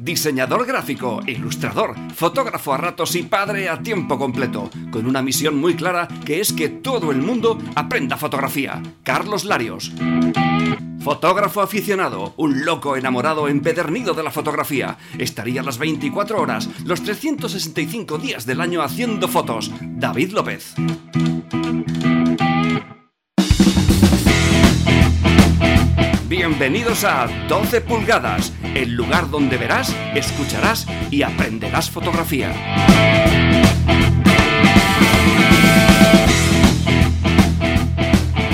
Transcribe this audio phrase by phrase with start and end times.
[0.00, 5.74] diseñador gráfico, ilustrador, fotógrafo a ratos y padre a tiempo completo, con una misión muy
[5.74, 8.82] clara que es que todo el mundo aprenda fotografía.
[9.02, 9.92] Carlos Larios.
[11.00, 14.98] Fotógrafo aficionado, un loco enamorado empedernido de la fotografía.
[15.18, 19.70] Estaría las 24 horas, los 365 días del año haciendo fotos.
[19.80, 20.74] David López.
[26.42, 32.50] Bienvenidos a 12 pulgadas, el lugar donde verás, escucharás y aprenderás fotografía.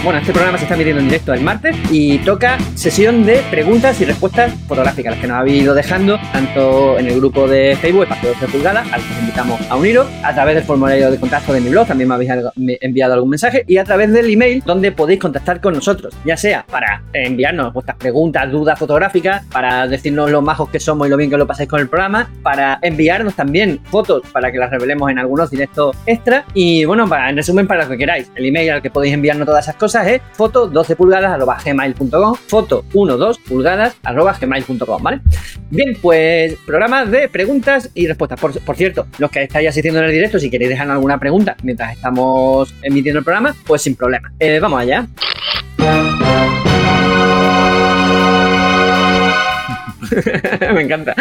[0.06, 4.00] Bueno, este programa se está emitiendo en directo el martes y toca sesión de preguntas
[4.00, 8.04] y respuestas fotográficas, las que nos habéis ido dejando tanto en el grupo de Facebook,
[8.04, 11.52] Espacio 12 Pulgadas, al que os invitamos a uniros, a través del formulario de contacto
[11.52, 14.92] de mi blog, también me habéis enviado algún mensaje, y a través del email donde
[14.92, 20.40] podéis contactar con nosotros, ya sea para enviarnos vuestras preguntas, dudas fotográficas, para decirnos lo
[20.40, 23.80] majos que somos y lo bien que lo pasáis con el programa, para enviarnos también
[23.90, 27.90] fotos para que las revelemos en algunos directos extra, y bueno, en resumen, para lo
[27.90, 31.64] que queráis, el email al que podéis enviarnos todas esas cosas es foto 12 pulgadas
[31.64, 33.96] gmail.com, foto 12 pulgadas
[34.40, 35.20] gmail.com, ¿vale?
[35.70, 38.40] Bien, pues programa de preguntas y respuestas.
[38.40, 41.92] Por, cierto, los que estáis asistiendo en el directo, si queréis dejar alguna pregunta mientras
[41.92, 44.32] estamos emitiendo el programa, pues sin problema.
[44.38, 45.06] Eh, vamos allá.
[50.74, 51.14] Me encanta.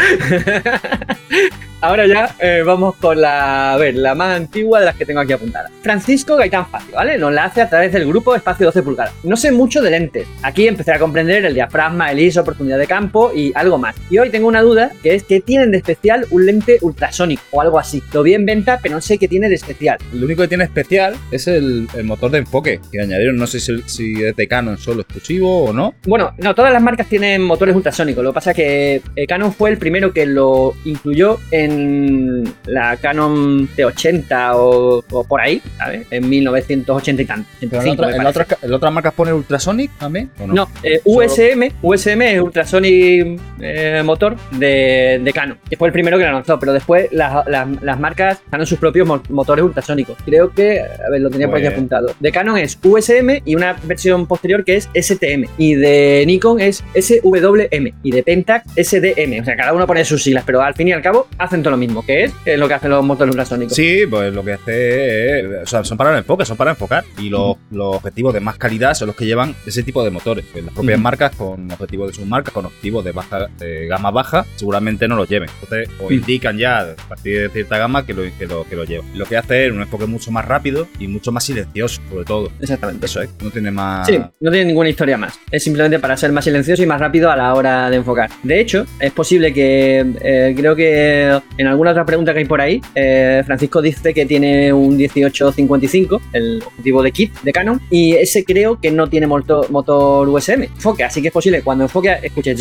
[1.85, 5.19] Ahora ya eh, vamos con la, a ver, la más antigua de las que tengo
[5.19, 5.71] aquí apuntadas.
[5.83, 7.17] Francisco Gaitán Facio, ¿vale?
[7.17, 9.13] Nos la hace a través del grupo Espacio 12 pulgadas.
[9.23, 10.27] No sé mucho de lentes.
[10.41, 13.95] Aquí empecé a comprender el diafragma, el ISO, oportunidad de campo y algo más.
[14.09, 17.61] Y hoy tengo una duda, que es que tienen de especial un lente ultrasónico o
[17.61, 18.01] algo así.
[18.13, 19.99] Lo vi en venta, pero no sé qué tiene de especial.
[20.11, 23.37] Lo único que tiene especial es el, motor de enfoque que añadieron.
[23.37, 25.93] No sé si, es de Canon solo exclusivo o no.
[26.07, 28.23] Bueno, no, todas las marcas tienen motores ultrasónicos.
[28.23, 28.84] Lo que pasa es que
[29.15, 35.61] eh, Canon fue el primero que lo incluyó en la Canon T80 o, por ahí,
[35.77, 36.07] ¿sabes?
[36.11, 37.49] En 1980 y tanto.
[37.61, 40.29] ¿En, otras marcas pone Ultrasonic también?
[40.47, 46.17] no, eh, USM, USM es Ultrasonic eh, motor de, de, Canon, que fue el primero
[46.17, 50.17] que lo lanzó, pero después las, marcas Canon sus propios motores ultrasónicos.
[50.25, 52.13] Creo que, a ver, lo tenía por aquí pues- apuntado.
[52.19, 55.45] De Canon es USM y una versión posterior que es STM.
[55.57, 57.93] Y de Nikon es SWM.
[58.03, 59.41] Y de Pentax SDM.
[59.41, 61.77] O sea, cada uno pone sus siglas, pero al fin y al cabo hacen lo
[61.77, 63.75] mismo, que es, es lo que hacen los motores ultrasónicos.
[63.75, 67.03] Sí, pues lo que hace es, o sea, son para el enfoque, son para enfocar
[67.17, 70.45] y los, los, objetivos de más calidad son los que llevan ese tipo de motores.
[70.51, 74.11] Pues las propias marcas con objetivos de sus marcas, con objetivos de baja de gama
[74.11, 75.49] baja, seguramente no los lleven.
[75.61, 78.83] Entonces, o indican ya a partir de cierta gama que lo, que lo, que lo
[78.83, 79.05] llevan.
[79.17, 82.51] Lo que hace es un enfoque mucho más rápido y mucho más silencioso, sobre todo.
[82.59, 83.05] Exactamente.
[83.05, 84.07] Eso es, no tiene más.
[84.07, 85.39] Sí, no tiene ninguna historia más.
[85.51, 88.29] Es simplemente para ser más silencioso y más rápido a la hora de enfocar.
[88.43, 88.64] De hecho,
[88.99, 93.43] es posible que eh, creo que en alguna otra pregunta que hay por ahí, eh,
[93.45, 98.79] Francisco dice que tiene un 1855, el objetivo de kit de Canon, y ese creo
[98.79, 100.63] que no tiene motor, motor USM.
[100.63, 102.55] Enfoque, así que es posible cuando enfoque escuche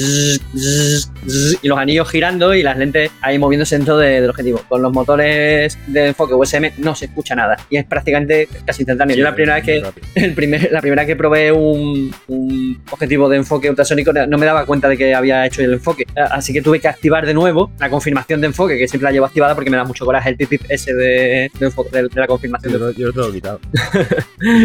[1.62, 4.60] y los anillos girando y las lentes ahí moviéndose dentro del objetivo.
[4.69, 9.16] Con los motores de enfoque USM no se escucha nada y es prácticamente casi instantáneo.
[9.16, 9.82] Yo la primera vez que
[10.14, 14.66] el primer, la primera que probé un, un, objetivo de enfoque ultrasónico no me daba
[14.66, 17.90] cuenta de que había hecho el enfoque, así que tuve que activar de nuevo la
[17.90, 20.62] confirmación de enfoque que siempre la llevo activada porque me da mucho coraje el pip,
[20.68, 22.72] ese de, de, la confirmación.
[22.72, 23.60] Yo, yo, lo tengo quitado.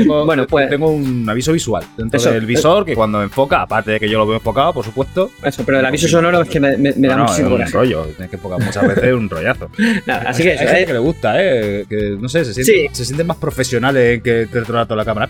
[0.26, 0.70] bueno, pues.
[0.70, 4.26] Tengo un aviso visual dentro del visor que cuando enfoca, aparte de que yo lo
[4.26, 5.32] veo enfocado, por supuesto.
[5.44, 7.64] Eso, pero el aviso sonoro es que me, me, da mucho coraje.
[7.64, 9.70] Es un rollo, tienes que enfocar muchas veces un rollazo.
[10.08, 10.64] así que eso.
[10.64, 11.86] Hay gente que le gusta, ¿eh?
[11.90, 15.30] Que no sé, se sienten, se sienten más profesionales que te toda la cámara.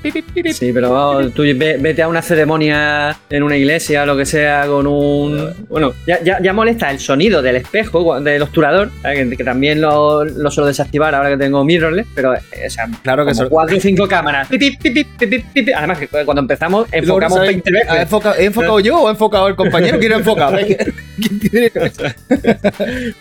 [0.54, 4.88] Sí, pero tú vete a una ceremonia en una iglesia o lo que sea con
[4.88, 5.54] un.
[5.80, 10.52] Bueno, ya, ya, ya molesta el sonido del espejo, del obturador, que, también lo, lo,
[10.52, 13.80] suelo desactivar ahora que tengo mirrorless, pero eh, o sea, claro que son cuatro o
[13.80, 14.50] cinco cámaras.
[14.52, 17.90] Además, que cuando empezamos enfocamos 20 veces.
[18.38, 20.00] ¿He enfocado, yo o he enfocado el compañero?
[20.00, 20.58] ¿Quién ha enfocado?
[21.22, 21.72] ¿Quién tiene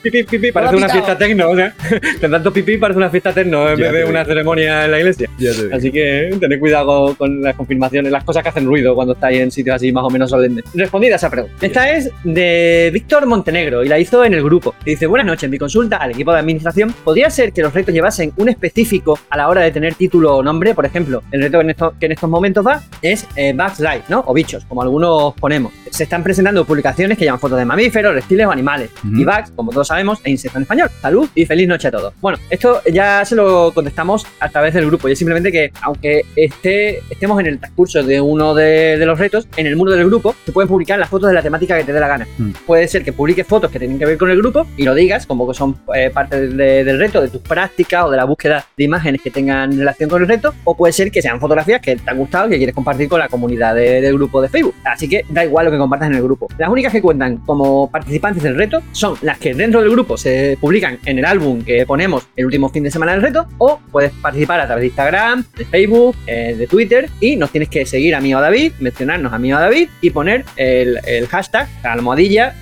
[0.03, 1.73] Pipi, pipi, parece una fiesta tecno, o sea,
[2.21, 5.31] con tanto pipí parece una fiesta tecno en vez de una ceremonia en la iglesia.
[5.73, 9.53] Así que tened cuidado con las confirmaciones, las cosas que hacen ruido cuando estáis en
[9.53, 10.65] sitios así más o menos solemnes.
[10.75, 11.55] Respondida esa pregunta.
[11.65, 12.48] Esta es de
[12.93, 14.75] Víctor Montenegro y la hizo en el grupo.
[14.85, 17.95] Y dice, buenas noches, mi consulta al equipo de administración, podría ser que los retos
[17.95, 20.75] llevasen un específico a la hora de tener título o nombre.
[20.75, 23.81] Por ejemplo, el reto que en, esto- que en estos momentos va es eh, Bugs
[23.81, 24.23] Life, ¿no?
[24.27, 25.73] O bichos, como algunos ponemos.
[25.91, 28.91] Se están presentando publicaciones que llevan fotos de mamíferos, reptiles o animales.
[29.05, 30.91] Y Bugs, como todos sabemos, e insecto en español.
[31.01, 32.15] Salud y feliz noche a todos.
[32.21, 35.09] Bueno, esto ya se lo contestamos a través del grupo.
[35.09, 39.19] Y es simplemente que, aunque esté, estemos en el transcurso de uno de, de los
[39.19, 41.85] retos, en el muro del grupo se pueden publicar las fotos de la temática que
[41.85, 42.27] te dé la gana.
[42.39, 42.51] Mm.
[42.67, 45.27] Puede ser que publiques fotos que tienen que ver con el grupo y lo digas,
[45.27, 48.65] como que son eh, parte de- del reto, de tus prácticas o de la búsqueda
[48.77, 50.55] de imágenes que tengan relación con el reto.
[50.65, 53.19] O puede ser que sean fotografías que te han gustado y que quieres compartir con
[53.19, 54.75] la comunidad de- del grupo de Facebook.
[54.85, 56.49] Así que da igual lo que compartas en el grupo.
[56.59, 60.57] Las únicas que cuentan como participantes del reto son las que dentro del grupo se
[60.61, 63.47] publican en el álbum que ponemos el último fin de semana del reto.
[63.59, 67.69] O puedes participar a través de Instagram, de Facebook, eh, de Twitter y nos tienes
[67.69, 70.45] que seguir a mí o a David, mencionarnos a mí o a David y poner
[70.57, 71.97] el, el hashtag, la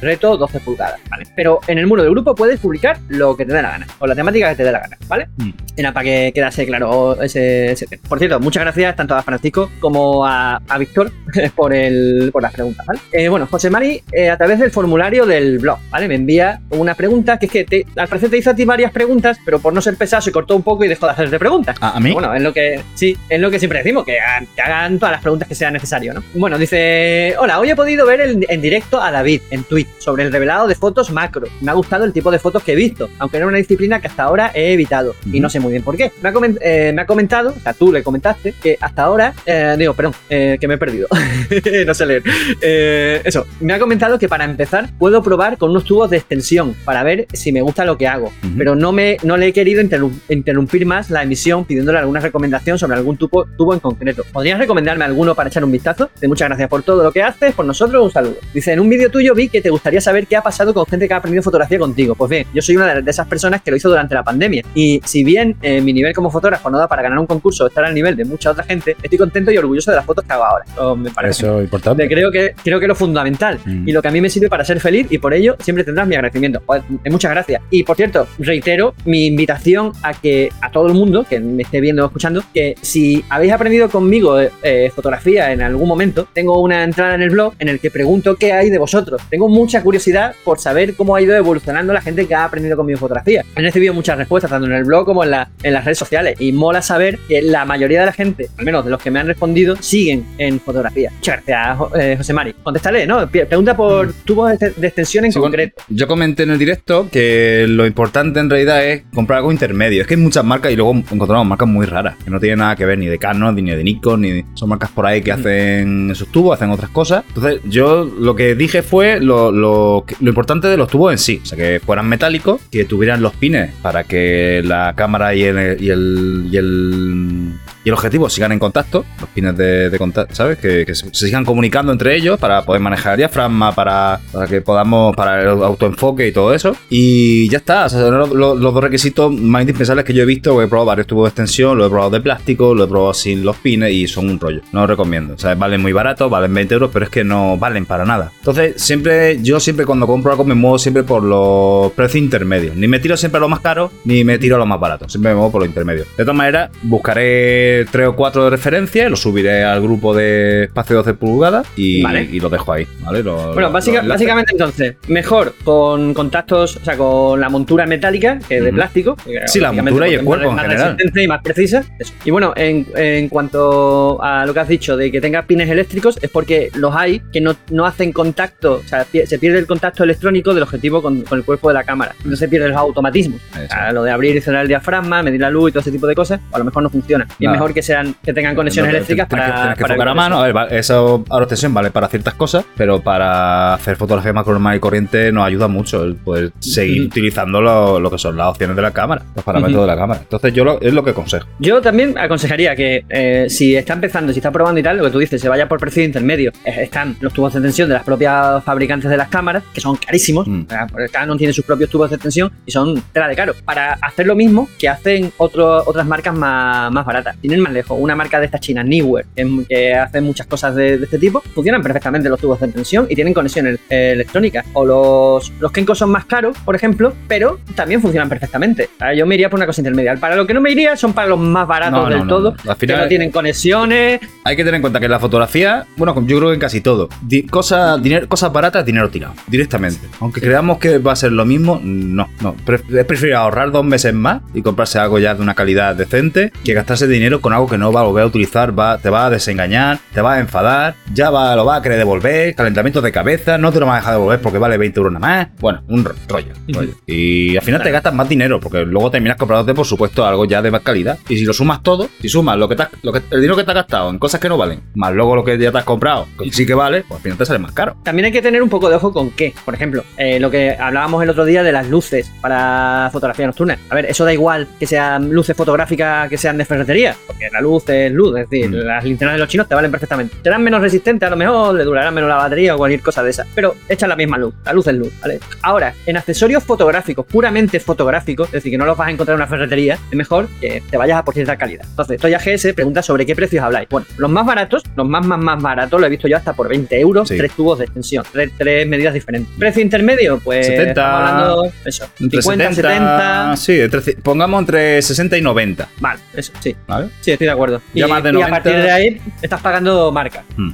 [0.00, 1.24] reto 12 pulgadas, ¿vale?
[1.34, 4.06] Pero en el muro del grupo puedes publicar lo que te dé la gana, o
[4.06, 5.28] la temática que te dé la gana, ¿vale?
[5.36, 5.50] Mm.
[5.76, 8.02] Era para que quedase claro ese, ese tema.
[8.08, 11.12] Por cierto, muchas gracias tanto a Francisco como a, a Víctor
[11.54, 13.00] por, el, por las preguntas, ¿vale?
[13.12, 16.08] Eh, bueno, José Mari, eh, a través del formulario del blog, ¿vale?
[16.08, 18.92] Me envía una pregunta que es que te, al parecer te hizo a ti varias
[18.92, 21.76] preguntas, pero por no ser pesado se cortó un poco y dejó de hacerte preguntas.
[21.80, 22.12] ¿A, a mí?
[22.12, 24.16] Bueno, es lo que sí, es lo que siempre decimos, que
[24.54, 26.22] que hagan todas las preguntas que sea necesario, ¿no?
[26.34, 30.22] Bueno, dice, hola, hoy he podido ver en, en directo a David en Twitch sobre
[30.24, 31.46] el revelado de fotos macro.
[31.60, 34.08] Me ha gustado el tipo de fotos que he visto, aunque era una disciplina que
[34.08, 36.12] hasta ahora he evitado y no sé muy bien por qué.
[36.22, 39.74] Me ha, eh, me ha comentado, o sea, tú le comentaste que hasta ahora, eh,
[39.78, 41.08] digo, perdón, eh, que me he perdido,
[41.86, 42.22] no sé leer.
[42.60, 46.74] Eh, eso, me ha comentado que para empezar puedo probar con unos tubos de extensión
[46.84, 49.82] para ver si me gusta lo que hago, pero no me no le he querido
[49.82, 54.24] interrum- interrumpir más la emisión pidiéndole alguna recomendación sobre algún tubo, tubo en concreto.
[54.32, 56.10] ¿Podrías recomendarme alguno para echar un vistazo?
[56.20, 58.36] De muchas gracias por todo lo que haces, por nosotros, un saludo.
[58.52, 61.08] Dice, en un vídeo tuyo vi que te gustaría saber qué ha pasado con gente
[61.08, 62.14] que ha aprendido fotografía contigo.
[62.14, 64.62] Pues bien, yo soy una de esas personas que lo hizo durante la pandemia.
[64.74, 67.66] Y si bien eh, mi nivel como fotógrafo no da para ganar un concurso o
[67.68, 70.32] estar al nivel de mucha otra gente, estoy contento y orgulloso de las fotos que
[70.32, 70.64] hago ahora.
[70.72, 72.08] Eso me parece Eso es importante.
[72.08, 73.88] creo que creo que lo fundamental Mm.
[73.88, 76.06] y lo que a mí me sirve para ser feliz y por ello siempre tendrás
[76.06, 76.60] mi agradecimiento.
[76.66, 77.62] Joder, eh, muchas gracias.
[77.70, 81.80] Y por cierto, reitero mi invitación a que a todo el mundo que me esté
[81.80, 86.84] viendo o escuchando que si habéis aprendido conmigo eh, fotografía en algún momento, tengo una
[86.84, 89.20] entrada en el blog en el que pregunto qué hay de vosotros.
[89.36, 92.98] Tengo mucha curiosidad por saber cómo ha ido evolucionando la gente que ha aprendido conmigo
[92.98, 93.44] fotografía.
[93.54, 96.40] He recibido muchas respuestas tanto en el blog como en, la- en las redes sociales
[96.40, 99.20] y mola saber que la mayoría de la gente, al menos de los que me
[99.20, 101.10] han respondido, siguen en fotografía.
[101.14, 102.54] Muchas gracias, eh, José Mari.
[102.62, 103.28] Contéstale, ¿no?
[103.28, 105.82] Pregunta por tubos de, de extensión en Sí, concreto.
[105.88, 110.00] yo comenté en el directo que lo importante en realidad es comprar algo intermedio.
[110.00, 112.74] Es que hay muchas marcas y luego encontramos marcas muy raras, que no tienen nada
[112.74, 115.40] que ver ni de Canon, ni de Nikon, ni son marcas por ahí que Ujú.
[115.40, 117.22] hacen esos tubos, hacen otras cosas.
[117.28, 121.40] Entonces, yo lo que dije fue lo, lo, importante de los tubos en sí.
[121.42, 125.76] O sea, que fueran metálicos, que tuvieran los pines para que la cámara y el,
[125.80, 127.52] y el,
[127.86, 130.58] y el objetivo sigan en contacto, los pines de, contacto, ¿sabes?
[130.58, 135.14] Que, se, sigan comunicando entre ellos para poder manejar el diafragma, para, para que podamos,
[135.14, 136.74] para el autoenfoque y todo eso.
[136.90, 140.60] Y ya está, o sea, los- los dos requisitos más indispensables que yo he visto.
[140.60, 143.44] He probado varios tubos de extensión, lo he probado de plástico, lo he probado sin
[143.44, 144.62] los pines y son un rollo.
[144.72, 145.34] No lo recomiendo.
[145.34, 148.32] O sea, valen muy barato, valen 20 euros, pero es que no valen para nada.
[148.40, 152.74] Entonces, siempre, yo siempre cuando compro algo me muevo siempre por los precios intermedios.
[152.74, 155.08] Ni me tiro siempre a lo más caro, ni me tiro a lo más barato.
[155.08, 156.04] Siempre me muevo por lo intermedio.
[156.18, 160.96] De todas maneras, buscaré tres o cuatro de referencia, lo subiré al grupo de espacio
[160.96, 162.22] 12 pulgadas y, Vale.
[162.32, 163.22] y lo dejo ahí, ¿vale?
[163.22, 168.38] Lo- Bueno, lo- básica- básicamente entonces, mejor con contactos, o sea, con la montura metálica
[168.48, 169.16] que de plástico.
[169.46, 170.96] Sí, la montura y el cuerpo más- en general.
[171.14, 171.84] y más precisa.
[171.98, 172.12] Eso.
[172.24, 176.18] Y bueno, en, en cuanto a lo que has dicho de que tenga pines eléctricos,
[176.22, 180.04] es porque los hay que no, no hacen contacto, o sea, se pierde el contacto
[180.04, 182.12] electrónico del objetivo con, con el cuerpo de la cámara.
[182.18, 183.40] Entonces se pierden los automatismos.
[183.52, 185.90] O sea, lo de abrir y cerrar el diafragma, medir la luz y todo ese
[185.90, 187.26] tipo de cosas, a lo mejor no funciona.
[187.38, 187.58] Y es Nada.
[187.66, 190.40] Mejor que sean que tengan conexiones eléctricas tienes que- para, que para a mano.
[190.42, 194.80] A ver, eso extensión vale para ciertas cosas, pero para hacer fotografía más normal y
[194.80, 198.82] corriente nos ayuda mucho el poder seguir utilizando lo, lo que son las opciones de
[198.82, 200.20] la cámara, los parámetros de la cámara.
[200.22, 201.46] Entonces yo lo- es lo que aconsejo.
[201.58, 205.10] Yo también aconsejaría que eh, si está empezando, si está probando y tal, lo que
[205.10, 206.52] tú dices, se vaya por precio intermedio.
[206.64, 210.46] Están los tubos de extensión de las propias fabricantes de las cámaras, que son carísimos.
[210.46, 210.62] Mm.
[210.66, 213.54] O sea, porque Canon tiene sus propios tubos de extensión y son tela de caro.
[213.64, 217.36] Para hacer lo mismo que hacen otro- otras marcas más, más baratas.
[217.40, 219.26] Tienen ir más lejos, una marca de estas chinas, Newer,
[219.68, 223.14] que, hace muchas cosas de, de este tipo, funcionan perfectamente los tubos de tensión y
[223.14, 224.64] tienen conexión el- eh, electrónica.
[224.74, 228.88] O los, los Kenko son más caros, por ejemplo, pero también funcionan perfectamente.
[229.00, 230.14] Ah, Yo me iría por una cosa intermedia.
[230.16, 232.26] Para lo que no me iría son para los más baratos No, no, del no,
[232.26, 232.76] todo, no.
[232.76, 234.20] Que no tienen conexiones.
[234.44, 236.80] Hay que tener en cuenta que en la fotografía, bueno, yo creo que en casi
[236.80, 240.00] todo, di- cosas, dinero, cosas baratas, dinero tirado, directamente.
[240.20, 242.54] Aunque creamos que va a ser lo mismo, no, no.
[242.64, 246.52] Pre- Es prefiero ahorrar dos meses más y comprarse algo ya de una calidad decente
[246.64, 249.26] que gastarse dinero con algo que no va a volver a utilizar, va, te va
[249.26, 253.12] a desengañar, te va a enfadar, ya va, lo va a querer devolver, calentamientos de
[253.12, 255.48] cabeza, no te lo va a dejar devolver porque vale 20 euros nada más.
[255.60, 256.52] Bueno, un ro- rollo.
[256.68, 256.92] rollo.
[257.06, 260.62] Y al final te gastas más dinero porque luego terminas comprándote, por supuesto, algo ya
[260.62, 261.18] de más calidad.
[261.28, 263.56] Y si lo sumas todo, si sumas lo que te has- lo que, el dinero
[263.56, 265.78] que te has gastado en cosas que no valen, más luego lo que ya te
[265.78, 267.96] has comprado, que sí que vale, pues al final te sale más caro.
[268.02, 269.54] También hay que tener un poco de ojo con qué.
[269.64, 273.78] Por ejemplo, eh, lo que hablábamos el otro día de las luces para fotografía nocturna.
[273.90, 277.60] A ver, eso da igual que sean luces fotográficas que sean de ferretería, porque la
[277.60, 278.74] luz es luz, es decir, Mm.
[278.86, 280.36] las linternas de los chinos te valen perfectamente.
[280.42, 283.30] Serán menos resistentes, a lo mejor le durará menos la batería o cualquier cosa de
[283.30, 284.54] esa, pero echan la misma luz.
[284.64, 285.40] La luz es luz, ¿vale?
[285.62, 289.40] Ahora, en accesorios fotográficos, puramente fotográficos, es decir, que no los vas a encontrar en
[289.42, 291.84] una ferretería, es mejor que te vayas a por cierta calidad.
[291.88, 293.88] Entonces, Toya GS pregunta sobre qué precios habláis.
[293.88, 296.68] Bueno, los más baratos, los más, más, más baratos, lo he visto yo hasta por
[296.68, 297.36] 20 euros, Sí.
[297.36, 299.52] tres tubos de extensión, tres, tres medidas diferentes.
[299.58, 300.90] Precio intermedio, pues 70.
[300.90, 303.56] estamos hablando, eso, Entre 50, 70.
[303.56, 305.88] Sí, entre pongamos entre 60 y 90.
[306.00, 306.74] Vale, eso, sí.
[306.86, 307.08] ¿Vale?
[307.20, 307.80] Sí, estoy de acuerdo.
[307.94, 308.46] Ya y, más de y 90.
[308.46, 310.44] a partir de ahí estás pagando marca.
[310.56, 310.70] Hmm.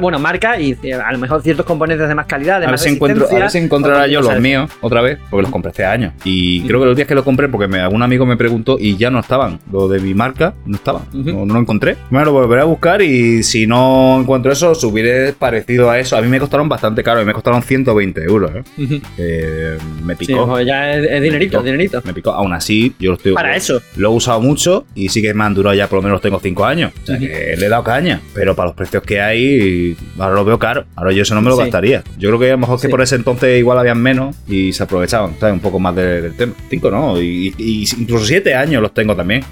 [0.00, 2.70] Bueno, marca y eh, a lo mejor ciertos componentes de más calidad, de A ver,
[2.72, 5.70] más si encuentro, a ver si encontrará yo los míos otra vez, porque los compré
[5.70, 6.14] hace años.
[6.24, 6.68] Y Ujú.
[6.68, 9.10] creo que los días que los compré, porque me, algún amigo me preguntó y ya
[9.10, 9.58] no estaban.
[9.70, 11.02] Lo de mi marca no estaban.
[11.12, 11.30] Ujú.
[11.32, 11.96] no, no lo encontré.
[12.10, 16.16] Me lo volveré a buscar y si no encuentro eso, subiré parecido a eso.
[16.16, 18.50] A mí me costaron bastante caro, me costaron 120 euros.
[18.54, 19.00] ¿eh?
[19.18, 20.46] Eh, me Sí, picó.
[20.46, 21.62] pues ya es, es dinerito, picó.
[21.64, 22.02] dinerito.
[22.04, 22.30] me picó.
[22.32, 23.32] Aún así, yo lo estoy.
[23.32, 23.80] Para eso.
[23.96, 26.38] Lo he usado mucho y sí que me han durado ya por lo menos tengo
[26.40, 26.92] 5 años.
[27.02, 28.20] O sea que le he dado caña.
[28.34, 30.84] Pero para los precios que hay, ahora lo veo caro.
[30.96, 31.62] Ahora yo eso no me lo Sí.
[31.62, 32.02] gastaría.
[32.18, 34.82] Yo creo que a lo mejor que por ese entonces igual habían menos y se
[34.82, 35.54] aprovechaban, ¿sabes?
[35.54, 36.52] Un poco más de- del tema.
[36.68, 39.42] 5 no, y, y incluso 7 años los tengo también.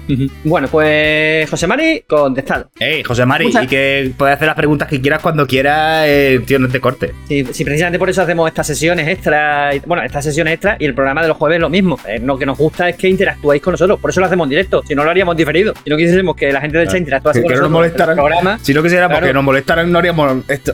[0.43, 2.69] Bueno, pues José Mari, contestado.
[2.79, 6.41] Ey, José Mari, Muchas- y que puedes hacer las preguntas que quieras cuando quieras, eh,
[6.45, 7.11] tío, no te corte.
[7.27, 9.75] Sí, sí, precisamente por eso hacemos estas sesiones extra.
[9.75, 11.97] y- Bueno, estas sesiones extra y el programa de los jueves lo mismo.
[12.07, 13.99] Eh, lo que nos gusta es que interactuáis con nosotros.
[13.99, 14.83] Por eso lo hacemos en directo.
[14.87, 15.73] Si no, lo haríamos diferido.
[15.83, 18.83] Si no quisiésemos que la gente del chat interactuase con no el programa, Si no
[18.83, 19.27] quisiéramos Claro.
[19.27, 20.73] que nos molestaran, no haríamos esto.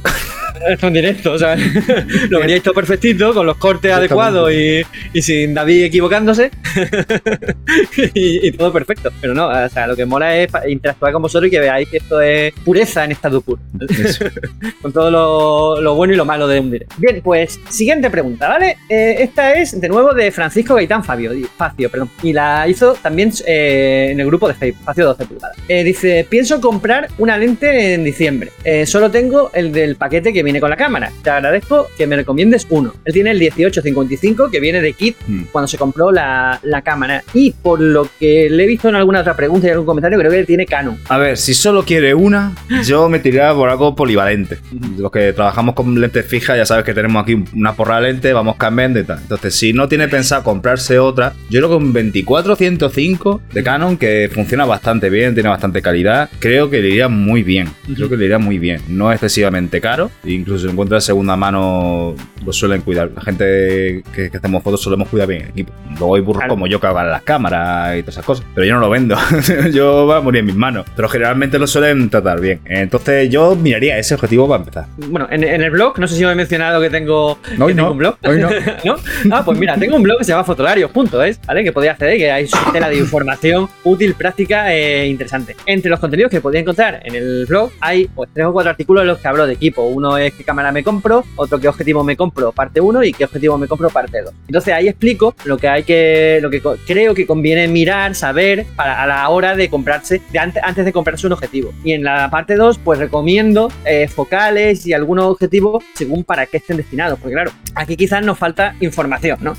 [0.70, 1.56] Esto en directo, o sea,
[2.30, 4.82] lo veríais todo perfectito, con los cortes adecuados y,
[5.14, 6.52] y sin David equivocándose.
[8.14, 9.12] y, y todo perfecto.
[9.22, 11.98] Pero no, o sea, lo que mola es interactuar con vosotros y que veáis que
[11.98, 13.60] esto es pureza en esta Dupur.
[13.90, 14.26] Eso.
[14.82, 16.96] con todo lo, lo bueno y lo malo de un directo.
[16.98, 18.78] Bien, pues siguiente pregunta, ¿vale?
[18.90, 22.10] Eh, esta es de nuevo de Francisco Gaitán Fabio, Facio, perdón.
[22.24, 25.58] Y la hizo también eh, en el grupo de Facebook, Facio 12 pulgadas.
[25.68, 28.52] Eh, dice, pienso comprar una lente en diciembre.
[28.86, 31.12] Solo tengo el del paquete que viene con la cámara.
[31.22, 32.94] Te agradezco que me recomiendes uno.
[33.04, 35.44] Él tiene el 1855 que viene de kit Mm.
[35.52, 37.24] cuando se compró la, la cámara.
[37.34, 40.32] Y por lo que le he visto en alguna otra pregunta y algún comentario, creo
[40.32, 40.98] que él tiene Canon.
[41.10, 42.54] A ver, si solo quiere una,
[42.86, 44.60] yo me tiraría por algo polivalente.
[44.98, 48.34] Los que trabajamos con lentes fijas, ya sabes que tenemos aquí una porra de lentes,
[48.34, 49.20] vamos cambiando y tal.
[49.20, 54.30] Entonces, si no tiene pensado comprarse otra, yo creo que un 24-105 de Canon, que
[54.34, 57.70] funciona bastante bien, tiene bastante calidad, creo que le iría muy bien.
[57.96, 58.82] Creo que le iría muy bien.
[58.88, 62.15] No es excesivamente caro, incluso si lo encuentras segunda mano,
[62.46, 63.10] lo suelen cuidar.
[63.16, 65.74] La gente que, que hacemos fotos solemos cuidar bien el equipo.
[65.98, 66.54] Luego hay burros Claro.
[66.54, 69.16] como yo que hagan las cámaras y todas esas cosas, pero yo no lo vendo.
[69.74, 72.60] yo va a morir en mis manos, pero generalmente lo suelen tratar bien.
[72.66, 74.86] Entonces, yo miraría ese objetivo para empezar.
[74.98, 77.74] Bueno, en, en el blog, no sé si os he mencionado que tengo, No, que
[77.74, 78.16] tengo no, un blog.
[78.24, 78.50] hoy no.
[78.84, 78.96] ¿No?
[79.32, 81.64] Ah, pues mira, tengo un blog que se llama fotolarios.es, ¿vale?
[81.64, 85.56] Que podéis acceder, que hay su tela de información útil, práctica e interesante.
[85.66, 89.02] Entre los contenidos que podéis encontrar en el blog hay pues tres o cuatro artículos
[89.02, 89.84] en los que hablo de equipo.
[89.84, 93.25] Uno es qué cámara me compro, otro qué objetivo me compro, parte 1 y qué
[93.25, 94.34] objetivo me compro, parte 2.
[94.48, 99.01] Entonces ahí explico lo que hay que, lo que creo que conviene mirar, saber para
[99.01, 101.74] a la hora de comprarse, antes, antes de comprarse un objetivo.
[101.84, 106.58] Y en la parte 2, pues recomiendo eh, focales y algunos objetivos según para qué
[106.58, 107.20] estén destinados.
[107.20, 109.56] Porque claro, aquí quizás nos falta información, ¿no?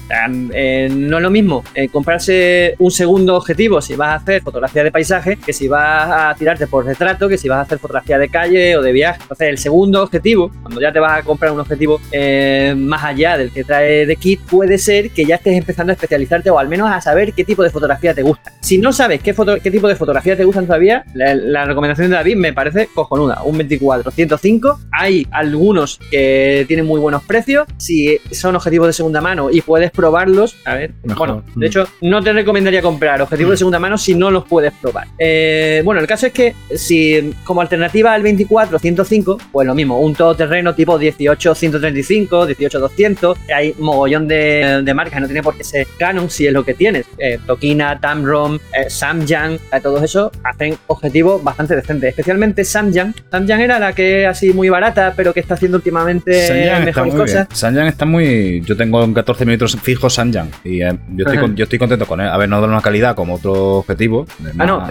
[0.52, 4.84] Eh, no es lo mismo eh, comprarse un segundo objetivo si vas a hacer fotografía
[4.84, 8.18] de paisaje que si vas a tirarte por retrato, que si vas a hacer fotografía
[8.18, 9.20] de calle o de viaje.
[9.22, 13.36] Entonces, el segundo objetivo, cuando ya te vas a comprar un objetivo eh, más allá
[13.38, 16.68] del que trae de kit, puede ser que ya estés empezando a especializarte o al
[16.68, 18.52] menos a saber qué tipo de fotografía te gusta.
[18.60, 22.08] Si no sabes qué, foto- qué tipo de fotografía te gustan todavía, la, la recomendación
[22.10, 23.42] de David me parece cojonuda.
[23.44, 24.78] Un 24-105.
[24.92, 27.66] Hay algunos que tienen muy buenos precios.
[27.76, 31.28] Si son objetivos de segunda mano y puedes probarlos, a ver, Mejor.
[31.28, 31.60] bueno, Mm.
[31.60, 35.06] de hecho, no te recomendaría comprar objetivos de segunda mano si no los puedes probar.
[35.18, 40.14] Eh, bueno, el caso es que si como alternativa al 24-105, pues lo mismo, un
[40.14, 46.30] todoterreno tipo 18-135, 18-200, hay mogollón de, de marcas, no tiene por qué ser Canon
[46.30, 47.06] si es lo que tienes.
[47.18, 53.14] Eh, Tokina, Tamron, eh, Samyang, eh, todos esos hacen objetivos bastante decentes, especialmente Samyang.
[53.30, 57.02] Samyang era la que es así muy barata, pero que está haciendo últimamente Sanyan está
[57.02, 57.38] mejores muy bien.
[57.44, 57.58] cosas.
[57.58, 58.60] Sanyan está muy.
[58.64, 60.50] Yo tengo un 14 milímetros fijo Sanyan.
[60.64, 62.28] Y eh, yo, estoy con- yo estoy contento con él.
[62.28, 64.26] A ver, no da una calidad como otro objetivo.
[64.38, 64.86] De Ah, no,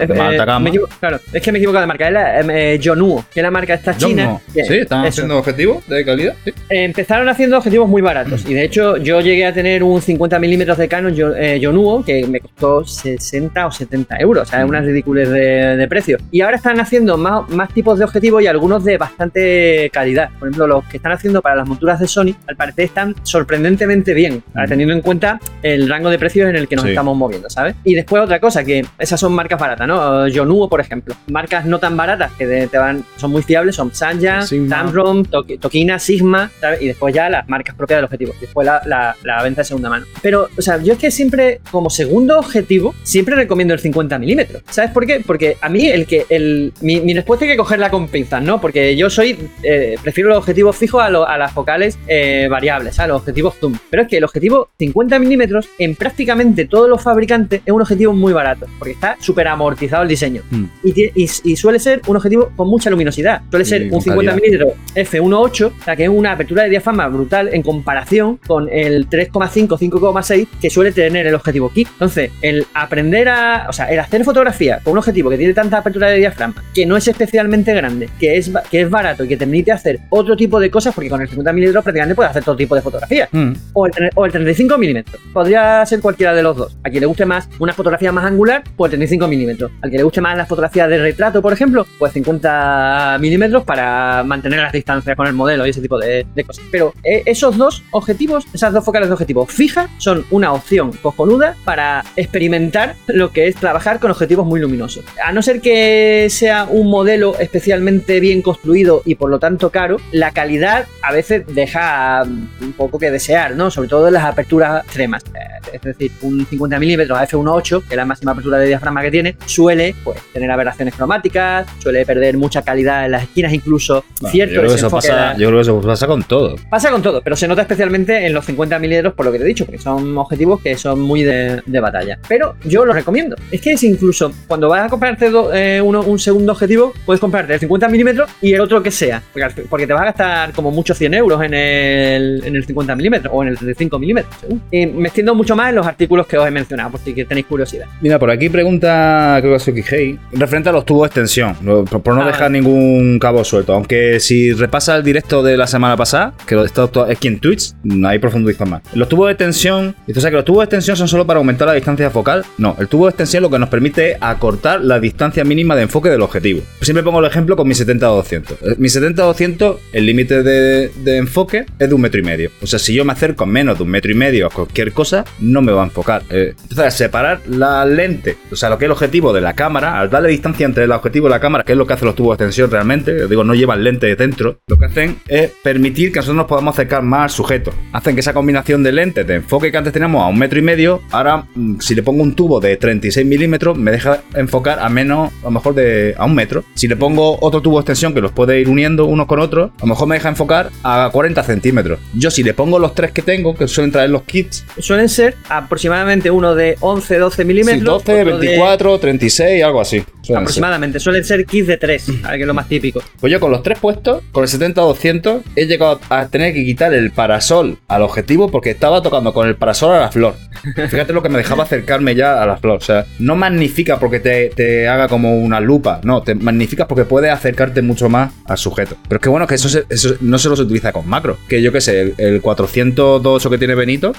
[0.60, 2.06] me equivo- claro, es que me he equivocado de marca.
[2.08, 4.40] Es la eh, Yonuo, que es la marca esta china.
[4.52, 6.34] Que- Sí, están haciendo objetivos de calidad.
[6.44, 6.52] Sí.
[6.70, 10.78] Empezaron haciendo objetivos muy baratos y de hecho yo llegué a tener un 50 milímetros
[10.78, 15.28] de Canon eh, Yonuo que me costó 60 o 70 euros, o sea, unas ridículas
[15.30, 16.18] de, de precio.
[16.30, 20.30] Y ahora están haciendo más, más tipos de objetivos y algunos de bastante calidad.
[20.38, 24.14] Por ejemplo, los que están haciendo para las monturas de Sony, al parecer están sorprendentemente
[24.14, 24.64] bien, Mm.
[24.68, 26.90] teniendo en cuenta el rango de precios en el que nos Sí.
[26.90, 27.74] estamos moviendo, ¿sabes?
[27.84, 30.26] Y después otra cosa, que esas son marcas baratas, ¿no?
[30.28, 31.14] Yonuo, por ejemplo.
[31.28, 34.68] Marcas no tan baratas que te van, son muy fiables, son Sigma.
[34.68, 36.82] Tamron, Tok- Tokina, Sigma, ¿sabes?
[36.82, 38.32] Y después ya las marcas propias del objetivo.
[38.40, 40.06] Después la, la- la venta de segunda mano.
[40.22, 44.62] Pero, o sea, yo es que siempre, como segundo objetivo, siempre recomiendo el 50 milímetros.
[44.70, 45.22] ¿Sabes por qué?
[45.26, 46.26] Porque a mí el que.
[46.28, 48.60] El, mi, mi respuesta hay que cogerla con pinzas, ¿no?
[48.60, 49.36] Porque yo soy.
[49.62, 53.54] eh, prefiero los objetivos fijos a, lo- a las focales eh, variables, a los objetivos
[53.60, 53.76] zoom.
[53.90, 58.12] Pero es que el objetivo 50 milímetros en prácticamente todos los fabricantes es un objetivo
[58.12, 58.66] muy barato.
[58.78, 60.42] Porque está súper amortizado el diseño.
[60.50, 60.64] Mm.
[60.84, 63.42] Y, y- y suele ser un objetivo con mucha luminosidad.
[63.50, 64.34] Suele ser un 50 calidad.
[64.36, 69.08] milímetros f1.8, o sea que es una apertura de diafragma brutal en comparación con el
[69.08, 71.88] 3,5, 5,6 que suele tener el objetivo kit.
[71.92, 75.78] Entonces, el aprender a, o sea, el hacer fotografía con un objetivo que tiene tanta
[75.78, 79.36] apertura de diafragma, que no es especialmente grande, que es, que es barato y que
[79.36, 82.42] te permite hacer otro tipo de cosas, porque con el 50 milímetros prácticamente puedes hacer
[82.42, 83.52] todo tipo de fotografía Mm.
[83.72, 85.20] o el, o el 35 milímetros.
[85.32, 86.76] Podría ser cualquiera de los dos.
[86.82, 89.70] A quien le guste más una fotografía más angular, pues el 35 milímetros.
[89.82, 94.22] Al que le guste más la fotografía de retrato, por ejemplo, pues 50 milímetros para
[94.24, 96.64] mantener las distancias con el modelo y ese tipo de, de cosas.
[96.70, 101.56] Pero eh, esos dos objetivos, esas dos focales de objetivo fija, son una opción cojonuda
[101.64, 105.04] para experimentar lo que es trabajar con objetivos muy luminosos.
[105.24, 109.96] A no ser que sea un modelo especialmente bien construido y por lo tanto caro,
[110.12, 113.70] la calidad a veces deja mm, un poco que desear, ¿no?
[113.70, 115.22] Sobre todo en las aperturas extremas.
[115.34, 115.38] Eh,
[115.72, 119.10] Es decir, un 50 milímetros a f1.8, que es la máxima apertura de diafragma que
[119.10, 124.32] tiene, suele pues, tener aberraciones cromáticas, suele perder mucha calidad en las esquinas, incluso Bueno,
[124.32, 126.56] cierto yo, creo que eso pasa, de la- yo creo que eso pasa con todo.
[126.70, 129.44] Pasa con todo, pero se nota especialmente en los 50 milímetros por lo que te
[129.44, 132.18] he dicho, porque son objetivos que son muy de, de batalla.
[132.28, 133.36] Pero yo lo recomiendo.
[133.50, 137.20] Es que es incluso cuando vas a comprarte do- eh, uno- un segundo objetivo, puedes
[137.20, 139.22] comprarte el 50 milímetros y el otro que sea,
[139.68, 143.32] porque, te vas a gastar como muchos 100 euros en el, en el 50 milímetros
[143.34, 144.34] o en el 35 milímetros.
[144.70, 147.46] Y me extiendo mucho más en los artículos que os he mencionado, por si tenéis
[147.46, 147.86] curiosidad.
[148.00, 151.54] Mira, por aquí pregunta, creo que es Sukihei, referente a los tubos de extensión,
[151.88, 152.26] por, por no Ah.
[152.26, 153.72] dejar ningún cabo suelto.
[153.74, 157.38] Aunque si repasa el directo de la semana pasada, que esto to- es aquí en
[157.38, 157.72] Twitch,
[158.04, 158.82] ahí profundizo más.
[158.94, 161.68] Los tubos de extensión, o sea que los tubos de extensión son solo para aumentar
[161.68, 162.44] la distancia focal.
[162.58, 165.82] No, el tubo de extensión lo que nos permite es acortar la distancia mínima de
[165.82, 166.62] enfoque del objetivo.
[166.80, 168.52] Siempre pongo el ejemplo con mi 70-200.
[168.62, 172.50] Eh, Mi 70-200, el límite de, de enfoque es de un metro y medio.
[172.62, 175.24] O sea, si yo me acerco menos de un metro y medio a cualquier cosa,
[175.40, 176.22] no me va a enfocar.
[176.30, 179.98] Eh, entonces, separar la lente, o sea, lo que es el objetivo de la cámara,
[179.98, 182.14] al darle distancia entre el objetivo y la cámara, que es lo que hacen los
[182.14, 186.18] tubos de extensión realmente, digo, no llevan lente dentro, lo que hacen es permitir que
[186.20, 187.72] nosotros nos podamos acercar más al sujeto.
[187.92, 190.62] Hacen que esa combinación de lentes de enfoque que antes teníamos a un metro y
[190.62, 194.88] medio, ahora mm, si le pongo un tubo de 36 milímetros, me deja enfocar a
[194.88, 196.64] menos, a lo mejor de a un metro.
[196.74, 199.70] Si le pongo otro tubo de extensión que los puede ir uniendo unos con otros,
[199.78, 201.98] a lo mejor me deja enfocar a 40 centímetros.
[202.14, 205.36] Yo si le pongo los tres que tengo, que suelen traer los kits, Suelen ser
[205.48, 208.04] aproximadamente uno de 11, 12 sí, milímetros.
[208.04, 210.02] 12, otro de- 24, 36, algo así.
[210.26, 210.36] Suelen ser.
[210.38, 213.02] Aproximadamente, suelen ser kits de 3, que es lo más típico.
[213.20, 216.92] Pues yo con los tres puestos, con el 70-200, he llegado a tener que quitar
[216.94, 220.34] el parasol al objetivo porque estaba tocando con el parasol a la flor.
[220.74, 222.78] Fíjate lo que me dejaba acercarme ya a la flor.
[222.78, 227.04] O sea, no magnifica porque te, te haga como una lupa, no, te magnifica porque
[227.04, 228.96] puedes acercarte mucho más al sujeto.
[229.08, 231.38] Pero es que bueno, que eso, se- eso no se los utiliza con macro.
[231.48, 234.12] Que yo qué sé, el, el 402 que tiene Benito,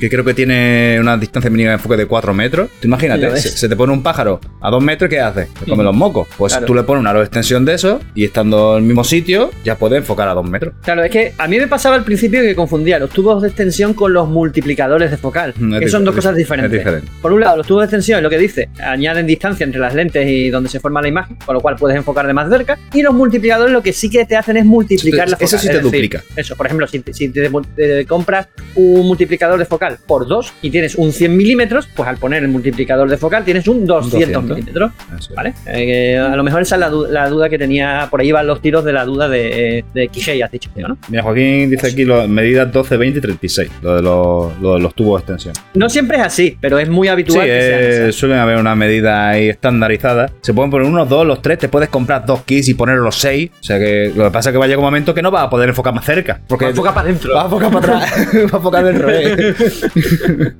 [0.00, 2.68] que creo que tiene una distancia mínima de enfoque de 4 metros.
[2.80, 5.48] Tú imagínate, se, se te pone un pájaro a 2 metros, ¿qué hace?
[5.58, 6.28] Te come los mocos.
[6.36, 6.66] Pues Claro.
[6.66, 9.50] tú le pones una aro de extensión de eso y estando en el mismo sitio,
[9.64, 10.74] ya puede enfocar a dos metros.
[10.82, 13.94] Claro, es que a mí me pasaba al principio que confundía los tubos de extensión
[13.94, 16.72] con los multiplicadores de focal, Mm, es que son dos cosas es diferentes.
[16.72, 17.08] diferente.
[17.22, 20.26] Por un lado, los tubos de extensión, lo que dice, añaden distancia entre las lentes
[20.28, 22.78] y donde se forma la imagen, con lo cual puedes enfocar de más cerca.
[22.92, 25.44] Y los multiplicadores lo que sí que te hacen es multiplicar la focal.
[25.46, 26.22] Eso sí es te decir, duplica.
[26.36, 30.52] Eso, por ejemplo, si, te, si te- te compras un multiplicador de focal por 2
[30.62, 34.12] y tienes un 100 milímetros, pues al poner el multiplicador de focal tienes un 200,
[34.12, 34.44] 200.
[34.44, 34.92] milímetros.
[35.18, 35.28] Es.
[35.44, 35.54] ¿Vale?
[35.66, 38.08] Eh, a lo mejor esa es la, du- la duda que tenía.
[38.10, 40.96] Por ahí van los tiros de la duda de, de Quijay, has dicho, ¿no?
[41.08, 44.80] Mira, Joaquín dice aquí las medidas 12, 20 y 36, lo de los, lo de
[44.80, 45.54] los tubos de extensión.
[45.74, 47.46] No siempre es así, pero es muy Sí, habitual.
[47.46, 50.30] que sean eh, suelen haber una medida ahí estandarizada.
[50.40, 53.16] Se pueden poner unos, dos, los tres, te puedes comprar dos kits y poner los
[53.16, 53.50] seis.
[53.60, 55.30] O sea que lo que pasa es que va a llegar un momento que no
[55.30, 56.40] vas a poder enfocar más cerca.
[56.48, 57.34] Porque Enfoca para adentro.
[57.34, 59.54] Va a enfocar para atrás, va a enfocar dentro, ¿eh?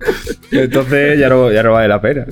[0.51, 2.27] Entonces ya no, ya no vale la pena.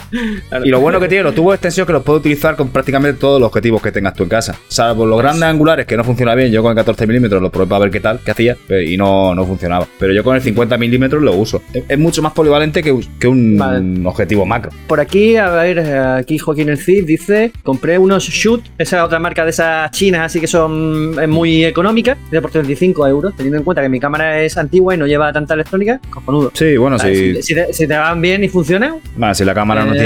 [0.48, 0.64] Claro.
[0.64, 3.18] Y lo bueno que tiene los tubos de extensión que los puedes utilizar con prácticamente
[3.20, 4.56] todos los objetivos que tengas tú en casa.
[4.68, 6.50] Salvo los grandes angulares que no funciona bien.
[6.52, 8.96] Yo con el 14 milímetros lo probé para ver qué tal, qué hacía, eh, y
[8.96, 9.86] no, no funcionaba.
[9.98, 11.62] Pero yo con el 50 milímetros lo uso.
[11.72, 14.06] Es, es mucho más polivalente que, que un Vale.
[14.06, 14.70] objetivo macro.
[14.86, 19.02] Por aquí, a ver, eh, aquí Joaquín el Cid dice: Compré unos Shoot, esa es
[19.04, 23.58] otra marca de esas chinas, así que son muy económicas, de por 35 euros, teniendo
[23.58, 26.50] en cuenta que mi cámara es antigua y no lleva tanta electrónica, cojonudo.
[26.54, 29.54] Sí, bueno, Vale, si, si te, si te van bien y funcionan, Bueno, si la
[29.54, 29.98] cámara no Eh.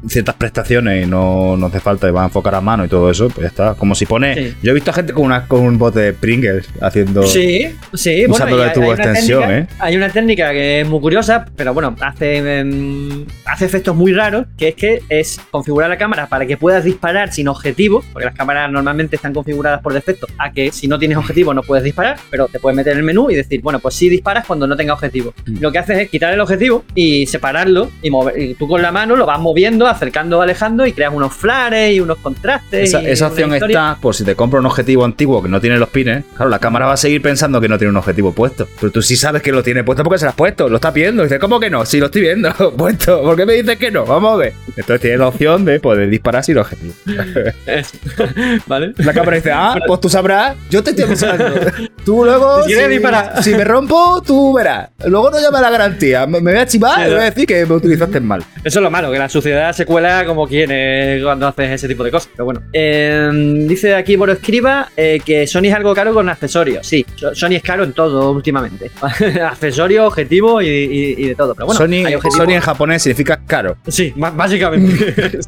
[0.09, 3.11] ciertas prestaciones y no, no hace falta y va a enfocar a mano y todo
[3.11, 3.75] eso, pues ya está.
[3.75, 4.35] Como si pone.
[4.35, 4.55] Sí.
[4.63, 7.23] Yo he visto a gente con, una, con un bote de Pringles haciendo.
[7.25, 9.77] Sí, sí, bueno, Usándolo y de hay- tubo extensión, técnica- ¿eh?
[9.79, 14.47] Hay una técnica que es muy curiosa, pero bueno, hace, em, hace efectos muy raros,
[14.57, 18.35] que es que es configurar la cámara para que puedas disparar sin objetivo, porque las
[18.35, 22.19] cámaras normalmente están configuradas por defecto a que si no tienes objetivo no puedes disparar,
[22.31, 24.77] pero te puedes meter en el menú y decir, bueno, pues sí disparas cuando no
[24.77, 25.33] tenga objetivo.
[25.47, 25.61] Mm.
[25.61, 28.93] Lo que haces es quitar el objetivo y separarlo y, mover, y tú con la
[28.93, 32.89] mano lo vas moviendo, acercando, alejando y creas unos flares y unos contrastes.
[32.89, 35.89] Esa, esa opción está por si te compras un objetivo antiguo que no tiene los
[35.89, 36.25] pines.
[36.37, 38.69] Claro, la cámara va a seguir pensando que no tiene un objetivo puesto.
[38.81, 40.69] Pero tú sí sabes que lo tiene puesto porque se lo has puesto.
[40.69, 41.23] Lo estás viendo.
[41.23, 41.85] Y dices, ¿cómo que no?
[41.87, 43.23] Si lo estoy viendo puesto.
[43.23, 44.05] ¿Por qué me dices que no?
[44.05, 44.53] Vamos a ver.
[44.77, 46.93] Entonces tiene la opción de poder disparar sin objetivo.
[48.67, 48.93] ¿Vale?
[48.99, 50.57] La cámara dice, ah, pues tú sabrás.
[50.71, 51.45] Yo te estoy avisando.
[52.05, 53.43] Tú luego, Si disparar.
[53.43, 54.89] si me rompo, tú verás.
[55.05, 56.27] Luego no llama la garantía.
[56.27, 58.43] Me, voy a chivar Sí, y voy a decir que me utilizaste mal.
[58.65, 62.03] Eso es lo malo, que la suciedad se cuela como quiere cuando haces ese tipo
[62.03, 62.31] de cosas.
[62.33, 62.63] Pero bueno.
[62.73, 63.29] Eh,
[63.69, 66.87] dice aquí Boro Escriba eh, que Sony es algo caro con accesorios.
[66.87, 68.91] Sí, So- Sony es caro en todo últimamente.
[69.47, 71.55] accesorios, objetivos y, y- y de todo.
[71.55, 73.77] Pero bueno, Sony, en japonés significa caro.
[73.89, 74.31] Sí, ba-
[74.69, 75.39] básicamente.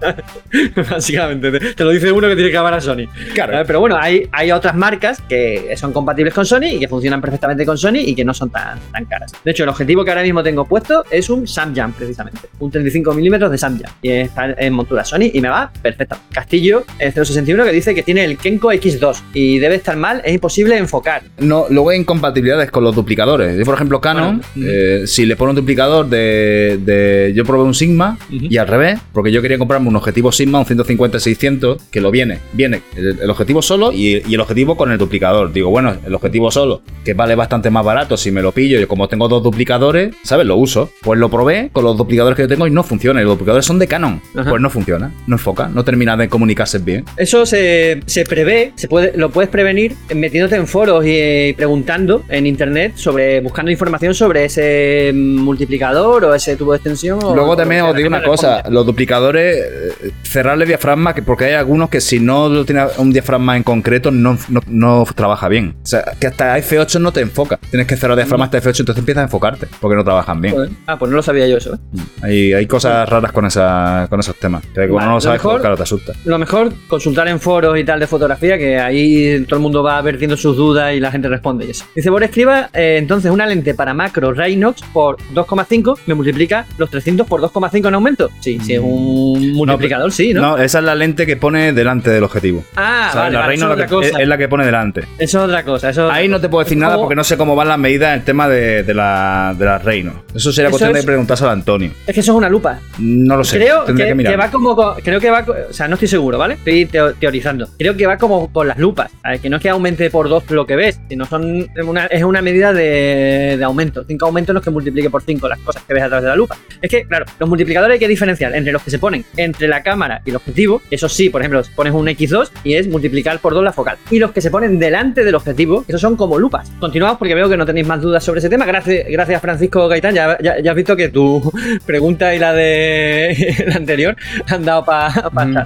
[0.91, 1.75] básicamente.
[1.75, 3.07] Te, lo dice uno que tiene cámara Sony.
[3.35, 3.63] Claro.
[3.67, 7.65] Pero bueno, hay, hay otras marcas que son compatibles con Sony y que funcionan perfectamente
[7.67, 9.33] con Sony y que no son tan, tan caras.
[9.45, 12.41] De hecho, el objetivo que ahora mismo tengo puesto es un Samyang, precisamente.
[12.59, 13.93] Un 35 milímetros de Samyang.
[14.03, 16.17] Y está en montura Sony y me va perfecto.
[16.33, 20.33] Castillo eh, 061 que dice que tiene el Kenko X2 y debe estar mal, es
[20.33, 21.23] imposible enfocar.
[21.39, 23.57] No, luego hay incompatibilidades con los duplicadores.
[23.59, 27.65] Yo, por ejemplo, Canon, Bueno, eh, si le pone un duplicador de, de- Yo probé
[27.65, 32.01] un Sigma y al revés, porque yo quería comprarme un objetivo Sigma, un 150-600, que
[32.01, 32.39] lo viene.
[32.53, 35.53] Viene el, el objetivo solo y, y el objetivo con el duplicador.
[35.53, 38.79] Digo, bueno, el objetivo solo, que vale bastante más barato si me lo pillo.
[38.81, 40.47] Yo, como tengo dos duplicadores, ¿sabes?
[40.47, 40.91] Lo uso.
[41.03, 43.21] Pues lo probé con los duplicadores que yo tengo y no funciona.
[43.21, 44.21] Y los duplicadores son de Canon.
[44.37, 44.51] Ajá.
[44.51, 47.05] Pues no funciona, no enfoca, no termina de comunicarse bien.
[47.17, 52.23] Eso se, se prevé, se puede, lo puedes prevenir metiéndote en foros y, eh, preguntando
[52.29, 57.21] en internet sobre, buscando información sobre ese multiplicador o ese tubo de extensión.
[57.21, 61.53] Luego o también os digo una cosa, los duplicadores, eh, cerrarle diafragma, que- porque hay
[61.55, 65.75] algunos que si no lo tiene un diafragma en concreto no, no, no trabaja bien.
[65.83, 67.59] O sea, que hasta F8 no te enfoca.
[67.71, 70.55] Tienes que cerrar diafragma hasta F8, entonces empiezas a enfocarte, porque no trabajan bien.
[70.55, 70.71] Joder.
[70.87, 71.75] Ah, pues no lo sabía yo eso.
[71.75, 71.79] ¿eh?
[72.23, 74.63] Hay, hay cosas raras con, esa, con esos temas.
[74.75, 76.13] Que como Vale, no lo lo sabes, mejor- pues, claro, te asusta.
[76.25, 80.01] Lo mejor, consultar en foros y tal de fotografía, que ahí todo el mundo va
[80.03, 81.85] vertiendo sus dudas y la gente responde y eso.
[81.95, 86.91] Dice Bor Escriba, eh, entonces una lente para macro Raynox por 2,5 me multiplica los
[86.91, 88.31] 300 por 2,5 en aumento.
[88.41, 90.41] Sí, sí, es un multiplicador, sí, ¿no?
[90.43, 92.65] No, esa es la lente que pone delante del objetivo.
[92.77, 94.09] Ah, O sea, vale, la vale, eso es la que- cosa.
[94.09, 95.01] es, es la que pone delante.
[95.19, 95.91] Eso es otra cosa.
[95.91, 98.13] Eso Ahí no te puedo decir nada como- porque no sé cómo van las medidas
[98.15, 100.23] en el tema de, de la, de la Reino.
[100.35, 101.91] Eso sería Eso cuestión es- de preguntárselo a Antonio.
[102.07, 102.81] Es que eso es una lupa.
[102.99, 103.59] No lo sé.
[103.59, 106.39] creo que, que que va como con- creo que va o sea no estoy seguro
[106.39, 109.69] vale estoy teo- teorizando creo que va como con las lupas que no es que
[109.69, 114.05] aumente por dos lo que ves sino son una, es una medida de, de aumento
[114.07, 116.37] cinco aumentos los que multiplique por cinco las cosas que ves a través de la
[116.37, 119.69] lupa es que claro los multiplicadores hay que diferenciar entre los que se ponen entre
[119.69, 120.83] la cámara y el objetivo.
[120.91, 123.99] Eso sí, por ejemplo, pones un X2 y es multiplicar por dos la focal.
[124.11, 126.71] Y los que se ponen delante del objetivo, esos son como lupas.
[126.81, 128.65] Continuamos porque veo que no tenéis más dudas sobre ese tema.
[128.65, 130.15] Gracias, gracias Francisco Gaitán.
[130.15, 131.53] Ya, ya, has visto que tu
[131.87, 134.17] pregunta y la de la anterior
[134.49, 135.57] han dado para pa mm.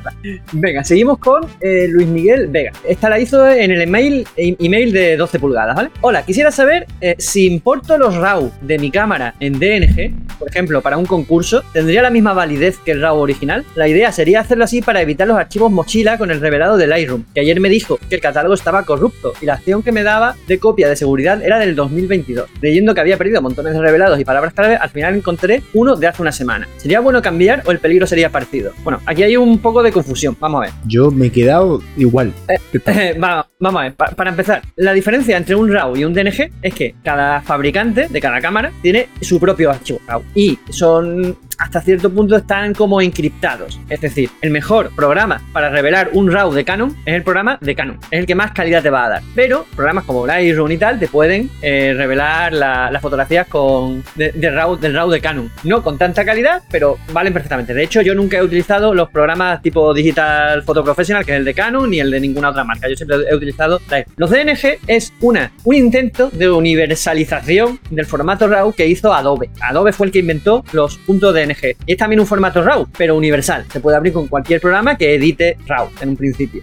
[0.53, 2.73] Venga, seguimos con eh, Luis Miguel Vega.
[2.87, 5.91] Esta la hizo en el email, e, email de 12 pulgadas, ¿vale?
[6.01, 10.83] Hola, quisiera saber eh, si importo los RAW de mi cámara en DNG, por ejemplo,
[10.83, 13.65] para un concurso, ¿tendría la misma validez que el RAW original?
[13.75, 17.25] La idea sería hacerlo así para evitar los archivos mochila con el revelado de Lightroom,
[17.35, 20.37] que ayer me dijo que el catálogo estaba corrupto y la acción que me daba
[20.47, 22.49] de copia de seguridad era del 2022.
[22.61, 26.07] Leyendo que había perdido montones de revelados y palabras clave, al final encontré uno de
[26.07, 26.69] hace una semana.
[26.77, 28.73] ¿Sería bueno cambiar o el peligro sería parecido?
[28.83, 30.37] Bueno, aquí hay un poco de confusión.
[30.41, 30.71] Vamos a ver.
[30.87, 32.33] Yo me he quedado igual.
[32.49, 33.95] Eh, vamos, a ver.
[33.95, 38.21] para empezar, la diferencia entre un RAW y un DNG es que cada fabricante de
[38.21, 43.81] cada cámara tiene su propio archivo RAW y son hasta cierto punto están como encriptados.
[43.89, 47.75] Es decir, el mejor programa para revelar un RAW de Canon es el programa de
[47.75, 47.99] Canon.
[48.11, 49.23] Es el que más calidad te va a dar.
[49.35, 54.77] Pero programas como Lightroom y tal te pueden eh, revelar las fotografías con de, RAW,
[54.77, 55.51] del RAW de Canon.
[55.65, 57.75] No con tanta calidad, pero valen perfectamente.
[57.75, 61.45] De hecho, yo nunca he utilizado los programas tipo Digital Photo Professional, que es el
[61.45, 62.89] de Canon, ni el de ninguna otra marca.
[62.89, 63.81] Yo siempre he utilizado
[64.17, 69.51] Los DNG es una, un intento de universalización del formato RAW que hizo Adobe.
[69.61, 71.46] Adobe fue el que inventó los puntos de
[71.87, 73.65] y es también un formato RAW, pero universal.
[73.73, 76.63] Se puede abrir con cualquier programa que edite RAW en un principio.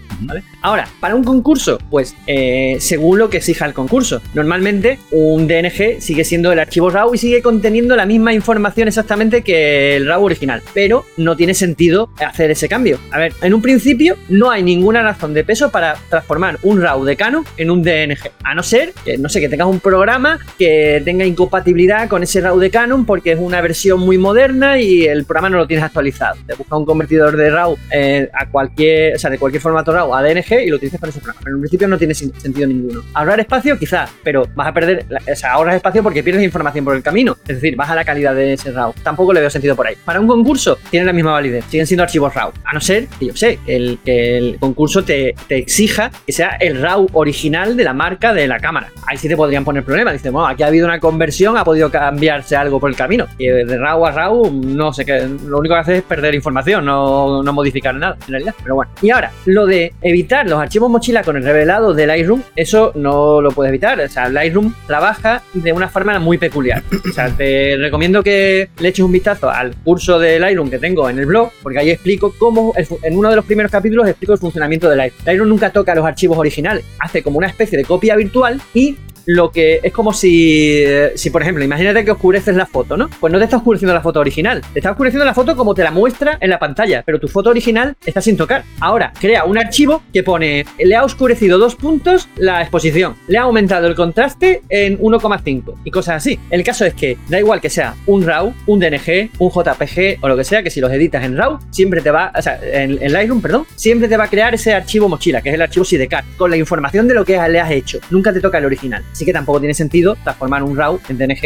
[0.62, 4.20] Ahora, para un concurso, pues eh, según lo que exija el concurso.
[4.34, 9.42] Normalmente un DNG sigue siendo el archivo RAW y sigue conteniendo la misma información exactamente
[9.42, 12.98] que el RAW original, pero no tiene sentido hacer ese cambio.
[13.10, 17.04] A ver, en un principio no hay ninguna razón de peso para transformar un RAW
[17.04, 20.38] de Canon en un DNG, a no ser que, no sé, que tengas un programa
[20.58, 25.04] que tenga incompatibilidad con ese RAW de Canon porque es una versión muy moderna y
[25.04, 26.36] el programa no lo tienes actualizado.
[26.46, 30.14] Te busca un convertidor de RAW eh, a cualquier, o sea, de cualquier formato RAW
[30.14, 31.40] a DNG y lo utilizas para ese programa.
[31.44, 33.02] Pero en principio no tiene sentido ninguno.
[33.14, 36.96] Ahorrar espacio, quizás, pero vas a perder, o sea, ahorras espacio porque pierdes información por
[36.96, 37.36] el camino.
[37.46, 38.94] Es decir, baja la calidad de ese RAW.
[39.02, 39.96] Tampoco le veo sentido por ahí.
[40.04, 41.64] Para un concurso, tiene la misma validez.
[41.68, 42.52] Siguen siendo archivos RAW.
[42.64, 46.56] A no ser que yo sé, el, que el concurso te, te exija que sea
[46.60, 48.88] el RAW original de la marca de la cámara.
[49.06, 50.14] Ahí sí te podrían poner problemas.
[50.14, 53.26] Dices, bueno, aquí ha habido una conversión, ha podido cambiarse algo por el camino.
[53.38, 56.84] Y de RAW a RAW no sé qué, lo único que hace es perder información,
[56.84, 58.54] no, no, modificar nada en realidad.
[58.62, 58.90] Pero bueno.
[59.02, 63.40] Y ahora, lo de evitar los archivos mochila con el revelado de Lightroom, eso no
[63.40, 64.00] lo puedes evitar.
[64.00, 66.82] O sea, Lightroom trabaja de una forma muy peculiar.
[67.08, 71.08] O sea, te recomiendo que le eches un vistazo al curso de Lightroom que tengo
[71.08, 74.38] en el blog, porque ahí explico cómo, en uno de los primeros capítulos explico el
[74.38, 75.26] funcionamiento de Lightroom.
[75.26, 79.50] Lightroom nunca toca los archivos originales, hace como una especie de copia virtual y lo
[79.50, 80.84] que es como si,
[81.14, 83.08] si, por ejemplo, imagínate que oscureces la foto, ¿no?
[83.20, 85.82] Pues no te está oscureciendo la foto original, te está oscureciendo la foto como te
[85.82, 88.64] la muestra en la pantalla, pero tu foto original está sin tocar.
[88.80, 93.42] Ahora, crea un archivo que pone, le ha oscurecido dos puntos la exposición, le ha
[93.42, 96.38] aumentado el contraste en 1,5 y cosas así.
[96.50, 100.28] El caso es que da igual que sea un RAW, un DNG, un JPG o
[100.28, 103.12] lo que sea, que si los editas en RAW, siempre te va, o sea, en,
[103.12, 106.24] Lightroom, perdón, siempre te va a crear ese archivo mochila, que es el archivo sidecar,
[106.36, 107.98] con la información de lo que le has hecho.
[108.10, 109.04] Nunca te toca el original.
[109.14, 111.44] Así que tampoco tiene sentido transformar un RAW en DNG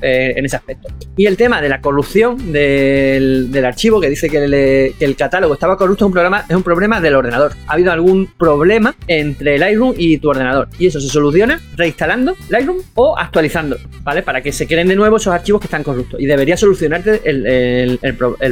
[0.00, 0.88] eh, en ese aspecto.
[1.16, 6.04] Y el tema de la corrupción del, archivo que dice que, el catálogo estaba corrupto
[6.04, 7.52] es un, problema del ordenador.
[7.66, 10.68] Ha habido algún problema entre Lightroom y tu ordenador.
[10.78, 14.22] Y eso se soluciona reinstalando Lightroom o actualizando, ¿vale?
[14.22, 16.20] Para que se creen de nuevo esos archivos que están corruptos.
[16.20, 17.98] Y debería solucionarte el,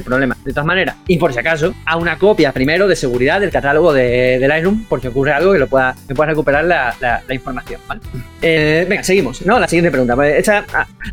[0.04, 0.36] problema.
[0.44, 3.92] De todas maneras, y por si acaso, a una copia primero de seguridad del catálogo
[3.92, 8.00] de, Lightroom, porque ocurre algo que lo pueda, que pueda recuperar la, información, ¿vale?
[8.50, 9.44] Eh, venga, seguimos.
[9.44, 9.58] ¿no?
[9.58, 10.14] La siguiente pregunta.
[10.16, 10.50] Pues,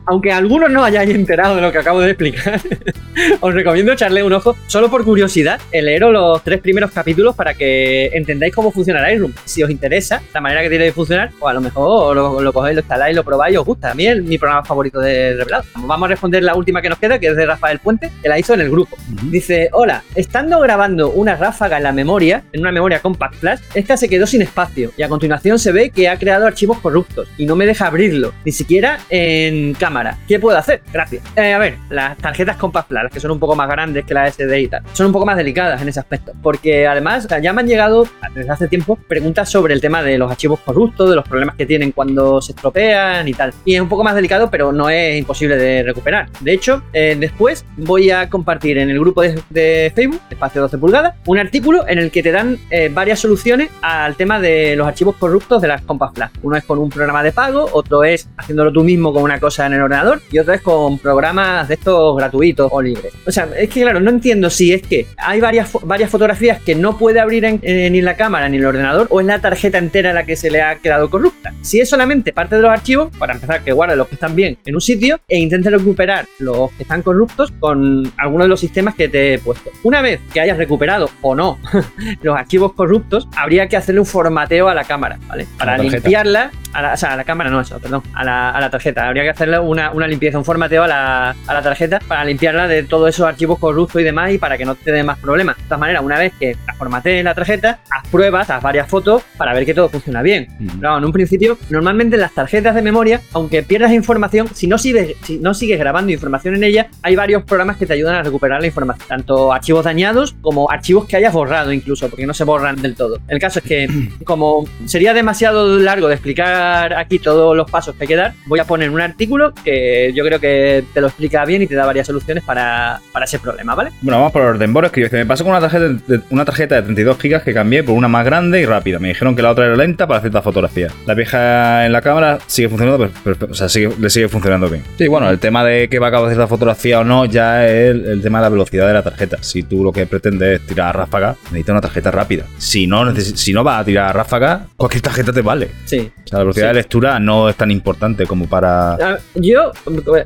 [0.05, 2.61] aunque algunos no hayáis enterado de lo que acabo de explicar,
[3.41, 8.07] os recomiendo echarle un ojo, solo por curiosidad, leeros los tres primeros capítulos para que
[8.13, 9.33] entendáis cómo funciona Lightroom.
[9.43, 12.53] Si os interesa la manera que tiene de funcionar, o a lo mejor lo, lo
[12.53, 13.91] cogéis, lo instaláis, lo probáis y os gusta.
[13.91, 15.65] A mí es mi programa favorito de revelado.
[15.75, 18.39] Vamos a responder la última que nos queda, que es de Rafael Puente, que la
[18.39, 18.97] hizo en el grupo.
[19.23, 23.97] Dice, hola, estando grabando una ráfaga en la memoria, en una memoria compact flash, esta
[23.97, 27.45] se quedó sin espacio y a continuación se ve que ha creado archivos corruptos y
[27.45, 30.17] no me deja abrirlo, ni siquiera en cámara.
[30.27, 30.81] ¿Qué puedo hacer?
[30.91, 31.23] Gracias.
[31.35, 34.29] Eh, a ver, las tarjetas Compact Flash, que son un poco más grandes que la
[34.29, 37.61] SD y tal, son un poco más delicadas en ese aspecto, porque además ya me
[37.61, 41.27] han llegado desde hace tiempo preguntas sobre el tema de los archivos corruptos, de los
[41.27, 43.53] problemas que tienen cuando se estropean y tal.
[43.65, 46.29] Y es un poco más delicado, pero no es imposible de recuperar.
[46.39, 51.15] De hecho, eh, después voy a compartir en el grupo de, Facebook, espacio 12 pulgadas,
[51.25, 55.15] un artículo en el que te dan eh, varias soluciones al tema de los archivos
[55.15, 56.31] corruptos de las Compact Flash.
[56.43, 59.39] Uno es con un programa programa de pago, otro es haciéndolo tú mismo con una
[59.39, 63.13] cosa en el ordenador y otro es con programas de estos gratuitos o libres.
[63.25, 66.75] O sea, es que claro, no entiendo si es que hay varias, varias fotografías que
[66.75, 70.11] no puede abrir en, ni la cámara ni el ordenador o es la tarjeta entera
[70.11, 71.53] la que se le ha quedado corrupta.
[71.61, 74.57] Si es solamente parte de los archivos, para empezar, que guarde los que están bien
[74.65, 78.95] en un sitio e intente recuperar los que están corruptos con alguno de los sistemas
[78.95, 79.71] que te he puesto.
[79.83, 81.59] Una vez que hayas recuperado o no
[82.21, 85.47] los archivos corruptos, habría que hacerle un formateo a la cámara, ¿vale?
[85.57, 89.07] Para limpiarla, a la, o sea, a la cámara no, eso, perdón, a la, tarjeta.
[89.07, 93.25] Habría que hacerle una, limpieza, un formateo a la, tarjeta para limpiarla de todos esos
[93.25, 95.57] archivos corruptos y demás y para que no te dé más problemas.
[95.57, 99.23] De todas maneras, una vez que la formatees la tarjeta, haz pruebas, haz varias fotos
[99.37, 100.47] para ver que todo funciona bien.
[100.79, 105.15] Claro, en un principio, normalmente las tarjetas de memoria, aunque pierdas información, si no, sigues,
[105.23, 108.61] si no sigues grabando información en ella, hay varios programas que te ayudan a recuperar
[108.61, 109.07] la información.
[109.07, 113.19] Tanto archivos dañados como archivos que hayas borrado incluso, porque no se borran del todo.
[113.27, 113.87] El caso es que,
[114.25, 118.59] como sería demasiado largo de explicar aquí todos los pasos que hay que dar, voy
[118.59, 121.85] a poner un artículo que yo creo que te lo explica bien y te da
[121.85, 123.91] varias soluciones para, ese problema, ¿vale?
[124.01, 124.75] Bueno, vamos por orden.
[124.85, 127.83] Escribe que me pasó con una tarjeta, de, una tarjeta de 32 GB que cambié
[127.83, 128.99] por una más grande y rápida.
[128.99, 130.93] Me dijeron que la otra era lenta para ciertas fotografías.
[131.05, 134.83] La vieja en la cámara sigue funcionando, pero, o sea, le sigue funcionando bien.
[134.97, 137.95] Sí, bueno, el tema de que va a acabar cierta fotografía o no ya es
[137.95, 139.41] el, tema de la velocidad de la tarjeta.
[139.41, 142.45] Si tú lo que pretendes es tirar a ráfaga, necesitas una tarjeta rápida.
[142.57, 145.69] Si no, si no vas a tirar a ráfaga, cualquier tarjeta te vale.
[145.85, 146.11] Sí.
[146.25, 148.93] O sea, la velocidad de lectura no es tan importante como para.
[148.93, 149.71] Ah, yo,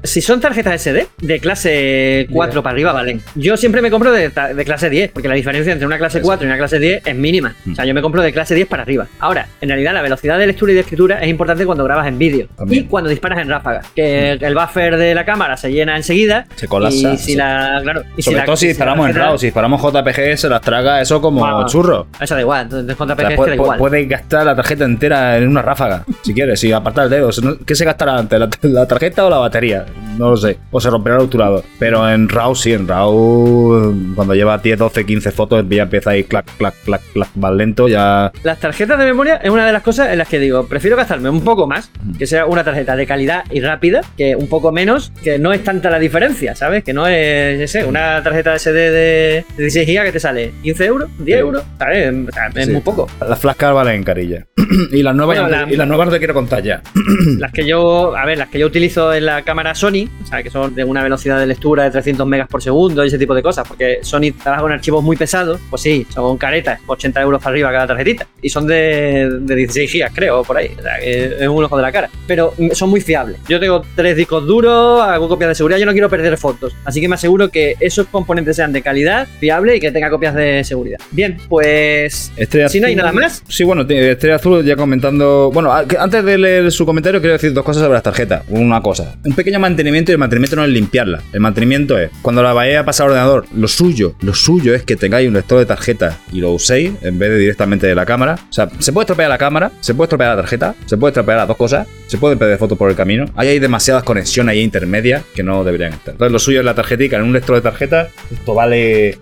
[0.04, 3.22] si son tarjetas SD, de clase 4 para arriba, valen.
[3.36, 4.32] Yo siempre me compro de,
[4.66, 7.56] clase 10, porque la diferencia entre una clase 4 y una clase 10 es mínima.
[7.72, 9.08] O sea, yo me compro de clase 10 para arriba.
[9.20, 12.18] Ahora, en realidad, la velocidad de lectura y de escritura es importante cuando grabas en
[12.18, 13.82] vídeo y cuando disparas en ráfaga.
[13.96, 16.46] Que el buffer de la cámara se llena enseguida.
[16.56, 17.14] Se colapsa.
[17.14, 17.80] Y si la.
[17.84, 18.04] Claro.
[18.18, 21.66] Y Sobre todo si, disparamos en RAW, si disparamos JPG, se las traga eso como
[21.68, 22.08] churro.
[22.20, 22.64] Eso da igual.
[22.64, 23.78] Entonces, JPG da igual.
[23.78, 27.30] Puedes gastar la tarjeta entera en una ráfaga, si quieres, y apartar el dedo.
[27.66, 28.40] ¿Qué se gastará antes?
[28.62, 29.86] ¿La, tarjeta o la batería?
[30.18, 30.58] No lo sé.
[30.72, 31.64] O se romperá el obturador.
[31.78, 36.24] Pero en RAW sí, en RAW, cuando lleva 10, 12, 15 fotos, ya empieza ahí
[36.24, 37.88] clac, clac, clac, clac, más lento.
[37.88, 38.32] Ya.
[38.44, 41.30] Las tarjetas de memoria es una de las cosas en las que digo, prefiero gastarme
[41.30, 45.12] un poco más, que sea una tarjeta de calidad y rápida, que un poco menos,
[45.24, 46.84] que no es tanta la diferencia, ¿sabes?
[46.84, 51.10] Que no es, ese, una tarjeta SD de 16 GB que te sale 15 euros,
[51.20, 52.14] 10 euros, ¿sabes?
[52.56, 53.08] Es muy poco.
[53.28, 54.46] Las flascas valen carilla.
[54.92, 55.38] y las nuevas,
[55.70, 56.82] y las nuevas te quiero contar ya.
[57.40, 60.44] las que yo, a ver, las que yo utilizo en la cámara Sony, o sea,
[60.44, 63.34] que son de una velocidad de lectura de 300 megas por segundo y ese tipo
[63.34, 67.42] de cosas, porque Sony trabaja con archivos muy pesados, pues sí, son caretas, 80 euros
[67.42, 70.98] para arriba cada tarjetita, y son de, de 16 gigas, creo, por ahí, o sea,
[71.00, 73.40] es un ojo de la cara, pero son muy fiables.
[73.48, 77.02] Yo tengo tres discos duros, hago copias de seguridad, yo no quiero perder fotos, así
[77.02, 80.64] que me aseguro que esos componentes sean de calidad, fiable y que tenga copias de
[80.64, 81.00] seguridad.
[81.10, 82.32] Bien, pues
[82.68, 83.44] si no hay nada más.
[83.48, 87.64] Sí, bueno, Estrella Azul ya comentando, bueno, antes de leer su comentario quiero decir dos
[87.64, 88.44] cosas sobre las tarjetas.
[88.50, 91.22] Una cosa, un pequeño mantenimiento y el mantenimiento no es limpiarla.
[91.34, 94.84] El mantenimiento es, cuando la vayáis a pasar al ordenador, lo suyo, lo suyo es
[94.84, 98.06] que tengáis un lector de tarjeta y lo uséis en vez de directamente de la
[98.06, 98.38] cámara.
[98.50, 101.38] O sea, se puede estropear la cámara, se puede estropear la tarjeta, se puede estropear
[101.38, 103.26] las dos cosas, se pueden perder fotos por el camino.
[103.36, 106.14] Hay demasiadas conexiones ahí intermedias que no deberían estar.
[106.14, 108.10] Entonces lo suyo es la tarjetica en un lector de tarjeta.
[108.32, 109.18] Esto vale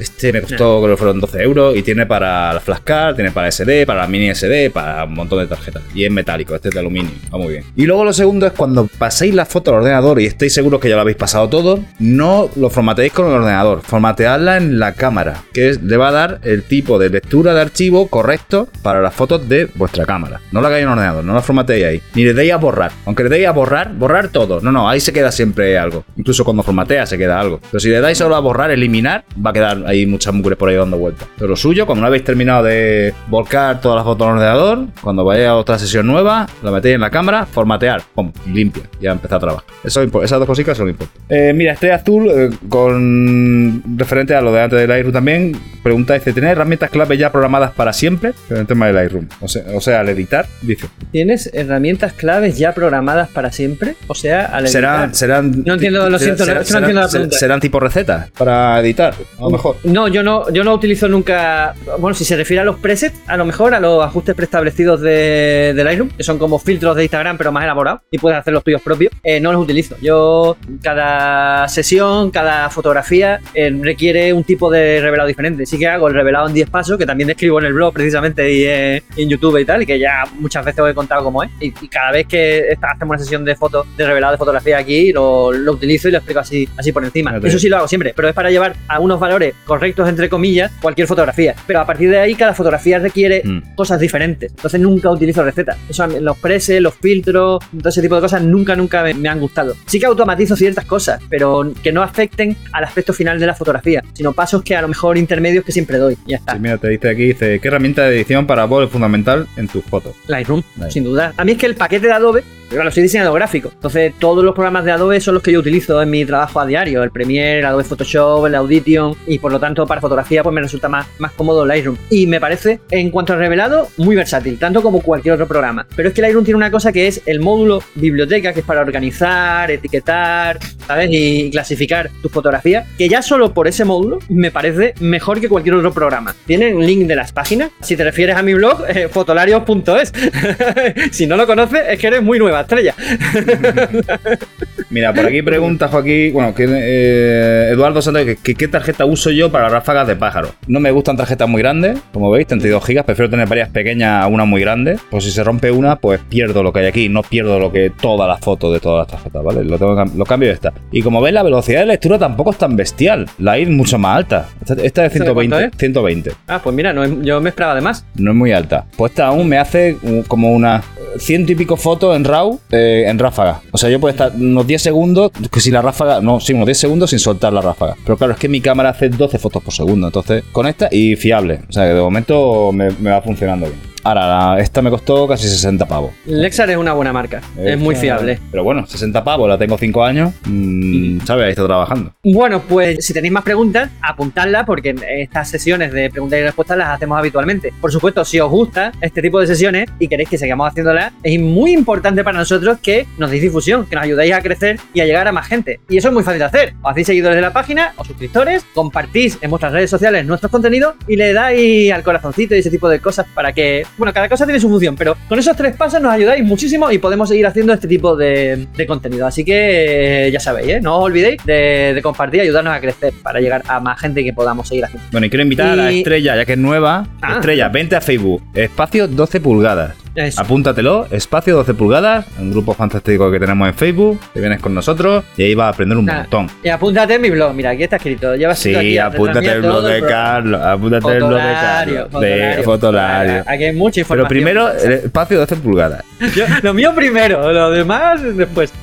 [0.00, 3.50] este me costó, creo que fueron 12 euros y tiene para la flashcard, tiene para
[3.50, 5.82] SD, para la mini SD, para un montón de tarjetas.
[5.94, 7.64] Y es metálico, este es de aluminio, va muy bien.
[7.76, 10.88] Y luego lo segundo es cuando paséis la foto al ordenador y estéis seguros que
[10.88, 15.42] ya lo habéis pasado todo, no lo formateéis con el ordenador, formateadla en la cámara,
[15.52, 19.48] que le va a dar el tipo de lectura de archivo correcto para las fotos
[19.48, 20.40] de vuestra cámara.
[20.52, 22.92] No la hagáis en el ordenador, no la formateéis ahí, ni le deis a borrar.
[23.04, 24.60] Aunque le deis a borrar, borrar todo.
[24.60, 26.04] No, no, ahí se queda siempre algo.
[26.16, 27.60] Incluso cuando formatea se queda algo.
[27.70, 30.68] Pero si le dais solo a borrar, eliminar, va a quedar hay muchas mugres por
[30.68, 31.28] ahí dando vueltas.
[31.36, 35.24] Pero lo suyo, cuando no habéis terminado de volcar todas las fotos al ordenador, cuando
[35.24, 39.36] vayáis a otra sesión nueva, la metéis en la cámara, formatear, pum, limpia, ya empezar
[39.36, 39.64] a trabajar.
[39.84, 41.22] Eso, esas dos cositas son importantes.
[41.28, 46.14] Eh, mira, este azul, eh, con referente a lo de antes del Lightroom también, pregunta
[46.14, 48.32] dice, ¿tienes herramientas clave ya programadas para siempre?
[48.48, 49.28] En el tema del Lightroom.
[49.40, 50.86] O sea, o sea, al editar, dice.
[51.12, 53.96] ¿Tienes herramientas claves ya programadas para siempre?
[54.06, 55.14] O sea, al editar.
[55.14, 57.36] Serán, no entiendo, lo siento, no, entiendo la pregunta.
[57.36, 59.14] ¿Serán tipo recetas para editar?
[59.38, 59.76] A lo mejor.
[59.82, 61.74] No, yo no, yo no utilizo nunca.
[61.98, 65.72] Bueno, si se refiere a los presets, a lo mejor a los ajustes preestablecidos de,
[65.74, 68.62] de Lightroom, que son como filtros de Instagram, pero más elaborados, y puedes hacer los
[68.62, 69.96] tuyos propios, eh, no los utilizo.
[70.02, 76.08] Yo, cada sesión, cada fotografía eh, requiere un tipo de revelado diferente sí que hago
[76.08, 79.28] el revelado en 10 pasos, que también describo en el blog precisamente y eh, en
[79.28, 81.50] YouTube y tal, y que ya muchas veces os he contado cómo es.
[81.60, 84.76] Y, y cada vez que esta- hacemos una sesión de fotos, de revelado de fotografía
[84.78, 87.30] aquí, lo, lo utilizo y lo explico así, así por encima.
[87.48, 90.72] Eso sí lo hago siempre, pero es para llevar a unos valores correctos, entre comillas,
[90.82, 91.54] cualquier fotografía.
[91.64, 93.76] Pero a partir de ahí, cada fotografía requiere Mm.
[93.76, 94.50] cosas diferentes.
[94.50, 95.76] Entonces nunca utilizo recetas.
[95.88, 99.38] Eso, los preses, los filtros, todo ese tipo de cosas nunca, nunca me, me han
[99.38, 99.74] gustado.
[99.86, 104.02] Sí que automatizo ciertas cosas, pero que no afecten al aspecto final de la fotografía,
[104.12, 106.16] sino pasos que a lo mejor intermedios que siempre doy.
[106.26, 106.54] Y ya está.
[106.54, 109.68] Sí, mira, te dice aquí, dice, ¿qué herramienta de edición para vos es fundamental en
[109.68, 110.16] tus fotos?
[110.26, 110.90] Lightroom, Lightroom.
[110.90, 111.32] sin duda.
[111.36, 113.70] A mí es que el paquete de Adobe, yo, claro, soy diseñador gráfico.
[113.72, 116.66] Entonces, todos los programas de Adobe son los que yo utilizo en mi trabajo a
[116.66, 117.02] diario.
[117.02, 119.16] El Premiere, el Adobe Photoshop, el Audition.
[119.26, 121.96] Y por lo tanto, para fotografía, pues me resulta más, más cómodo Lightroom.
[122.10, 125.84] Y me parece, en cuanto al revelado, muy versátil, tanto como cualquier otro programa.
[125.96, 128.82] Pero es que Lightroom tiene una cosa que es el módulo biblioteca, que es para
[128.82, 131.08] organizar, etiquetar, ¿sabes?
[131.10, 132.86] Y clasificar tus fotografías.
[132.96, 136.36] Que ya solo por ese módulo me parece mejor que cualquier otro programa.
[136.46, 137.70] Tiene un link de las páginas.
[137.80, 140.12] Si te refieres a mi blog, eh, fotolarios.es.
[141.10, 142.94] si no lo conoces, es que eres muy nueva estrella.
[144.90, 149.50] Mira, por aquí pregunta Joaquín, bueno, que, eh, Eduardo Santos, que, qué tarjeta uso yo
[149.50, 150.50] para ráfagas de pájaro.
[150.66, 154.26] No me gustan tarjetas muy grandes, como veis, 32 gigas, prefiero tener varias pequeñas a
[154.26, 154.98] una muy grande.
[155.10, 157.90] Pues si se rompe una, pues pierdo lo que hay aquí, no pierdo lo que
[157.90, 159.64] toda la foto de todas las tarjetas, ¿vale?
[159.64, 160.72] Lo, tengo, cambio ya está.
[160.90, 164.16] Y como veis, la velocidad de lectura tampoco es tan bestial, la es mucho más
[164.16, 164.48] alta.
[164.60, 165.78] Esta, esta es ¿Esta de cuánto 120, es?
[165.78, 166.32] 120.
[166.48, 168.04] Ah, pues mira, no es- yo me esperaba de más.
[168.16, 168.86] No es muy alta.
[168.96, 170.84] Pues esta aún me hace uh, como unas
[171.18, 173.62] ciento y pico fotos en RAW eh, en ráfaga.
[173.70, 176.66] O sea, yo puedo estar unos 10 segundos, que si la ráfaga, no, sí, unos
[176.66, 177.96] 10 segundos sin soltar la ráfaga.
[178.04, 180.08] Pero claro, es que mi cámara hace 12 fotos por segundo.
[180.08, 181.60] Entonces, con esta y fiable.
[181.68, 183.89] O sea, que de momento me, me va funcionando bien.
[184.04, 186.12] Ahora, esta me costó casi 60 pavos.
[186.26, 188.38] Lexar es una buena marca, es muy fiable.
[188.50, 190.32] Pero bueno, 60 pavos, la tengo 5 años.
[190.46, 191.44] Mm, ¿Sabes?
[191.44, 192.12] Ahí está trabajando.
[192.24, 196.88] Bueno, pues si tenéis más preguntas, apuntadlas porque estas sesiones de preguntas y respuestas las
[196.90, 197.72] hacemos habitualmente.
[197.80, 201.40] Por supuesto, si os gusta este tipo de sesiones y queréis que sigamos haciéndolas, es
[201.40, 205.06] muy importante para nosotros que nos deis difusión, que nos ayudéis a crecer y a
[205.06, 205.80] llegar a más gente.
[205.88, 206.74] Y eso es muy fácil de hacer.
[206.82, 210.94] Os hacéis seguidores de la página o suscriptores, compartís en vuestras redes sociales nuestros contenidos
[211.06, 214.44] y le dais al corazoncito y ese tipo de cosas para que, bueno, cada cosa
[214.44, 217.72] tiene su función, pero con esos tres pasos nos ayudáis muchísimo y podemos seguir haciendo
[217.72, 219.26] este tipo de, de contenido.
[219.26, 220.80] Así que eh, ya sabéis, ¿eh?
[220.80, 224.24] no os olvidéis de, de compartir y ayudarnos a crecer para llegar a más gente
[224.24, 225.06] que podamos seguir haciendo.
[225.12, 227.06] Bueno, y quiero invitar a la Y- estrella, ya que es nueva.
[227.22, 227.34] Ah.
[227.34, 228.42] Estrella, vente a Facebook.
[228.54, 229.94] Espacio 12 pulgadas.
[230.14, 230.40] Eso.
[230.40, 235.22] Apúntatelo, espacio 12 pulgadas, un grupo fantástico que tenemos en Facebook, te vienes con nosotros
[235.36, 236.48] y ahí vas a aprender un montón.
[236.64, 238.34] Y apúntate en mi blog, mira, aquí está escrito.
[238.34, 243.44] Llevas Sí, aquí apúntate el blog de Carlos, apúntate el blog de Carlos, de Fotolario.
[243.46, 244.28] Aquí hay mucha Pero información.
[244.28, 246.04] primero, el espacio 12 pulgadas.
[246.34, 248.72] Yo- lo mío primero, lo demás después.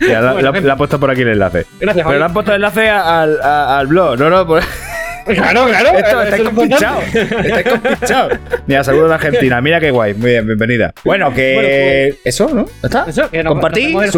[0.00, 1.64] Ya, Bueno, la- la he puesto por aquí el enlace.
[1.80, 4.62] Gracias, Pero le han puesto el enlace al, a- al blog, no, no, por...
[5.34, 5.98] Claro, claro.
[5.98, 7.20] Esto, estáis importante.
[7.48, 8.32] Estáis compinchados.
[8.66, 9.60] Mira, saludos de Argentina.
[9.60, 10.14] Mira qué guay.
[10.14, 10.92] Muy bien, bienvenida.
[11.04, 11.54] Bueno, que.
[11.54, 12.64] Bueno, pues- Eso, ¿no?
[12.66, 13.04] ¿Ya ¿Está?
[13.08, 14.12] Eso, que nos- Compartí, jueves.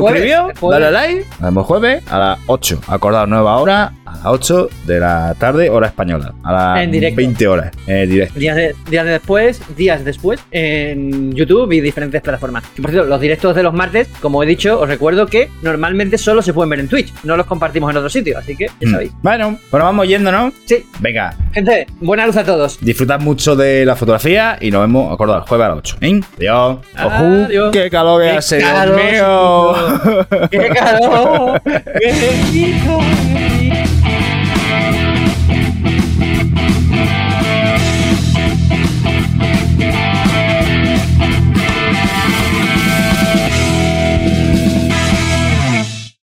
[0.70, 1.20] dale a like.
[1.30, 2.80] Nos vemos jueves a las 8.
[2.88, 6.32] Acordaos, nueva hora a las 8 de la tarde, hora española.
[6.42, 7.16] A las En directo.
[7.16, 7.70] 20 horas.
[7.86, 8.38] Directo.
[8.38, 12.64] Días, de- días de después, días después, en YouTube y diferentes plataformas.
[12.80, 16.42] Por cierto, los directos de los martes, como he dicho, os recuerdo que normalmente solo
[16.42, 18.90] se pueden ver en Twitch, no los compartimos en otro sitio, así que ya Mm.
[18.90, 19.12] sabéis.
[19.22, 20.52] Bueno, bueno, vamos yendo, ¿no?
[20.64, 22.78] Sí, Venga, gente, buena luz a todos.
[22.80, 25.96] disfrutad mucho de la fotografía y nos vemos, acordaos, jueves a las 8.
[26.00, 26.20] ¿eh?
[26.96, 27.70] Adiós.
[27.72, 30.48] ¡Qué calor que Qué hace, Dios calor, mío!
[30.50, 31.62] ¡Qué calor!
[31.64, 32.12] ¡Qué
[32.52, 33.00] rico!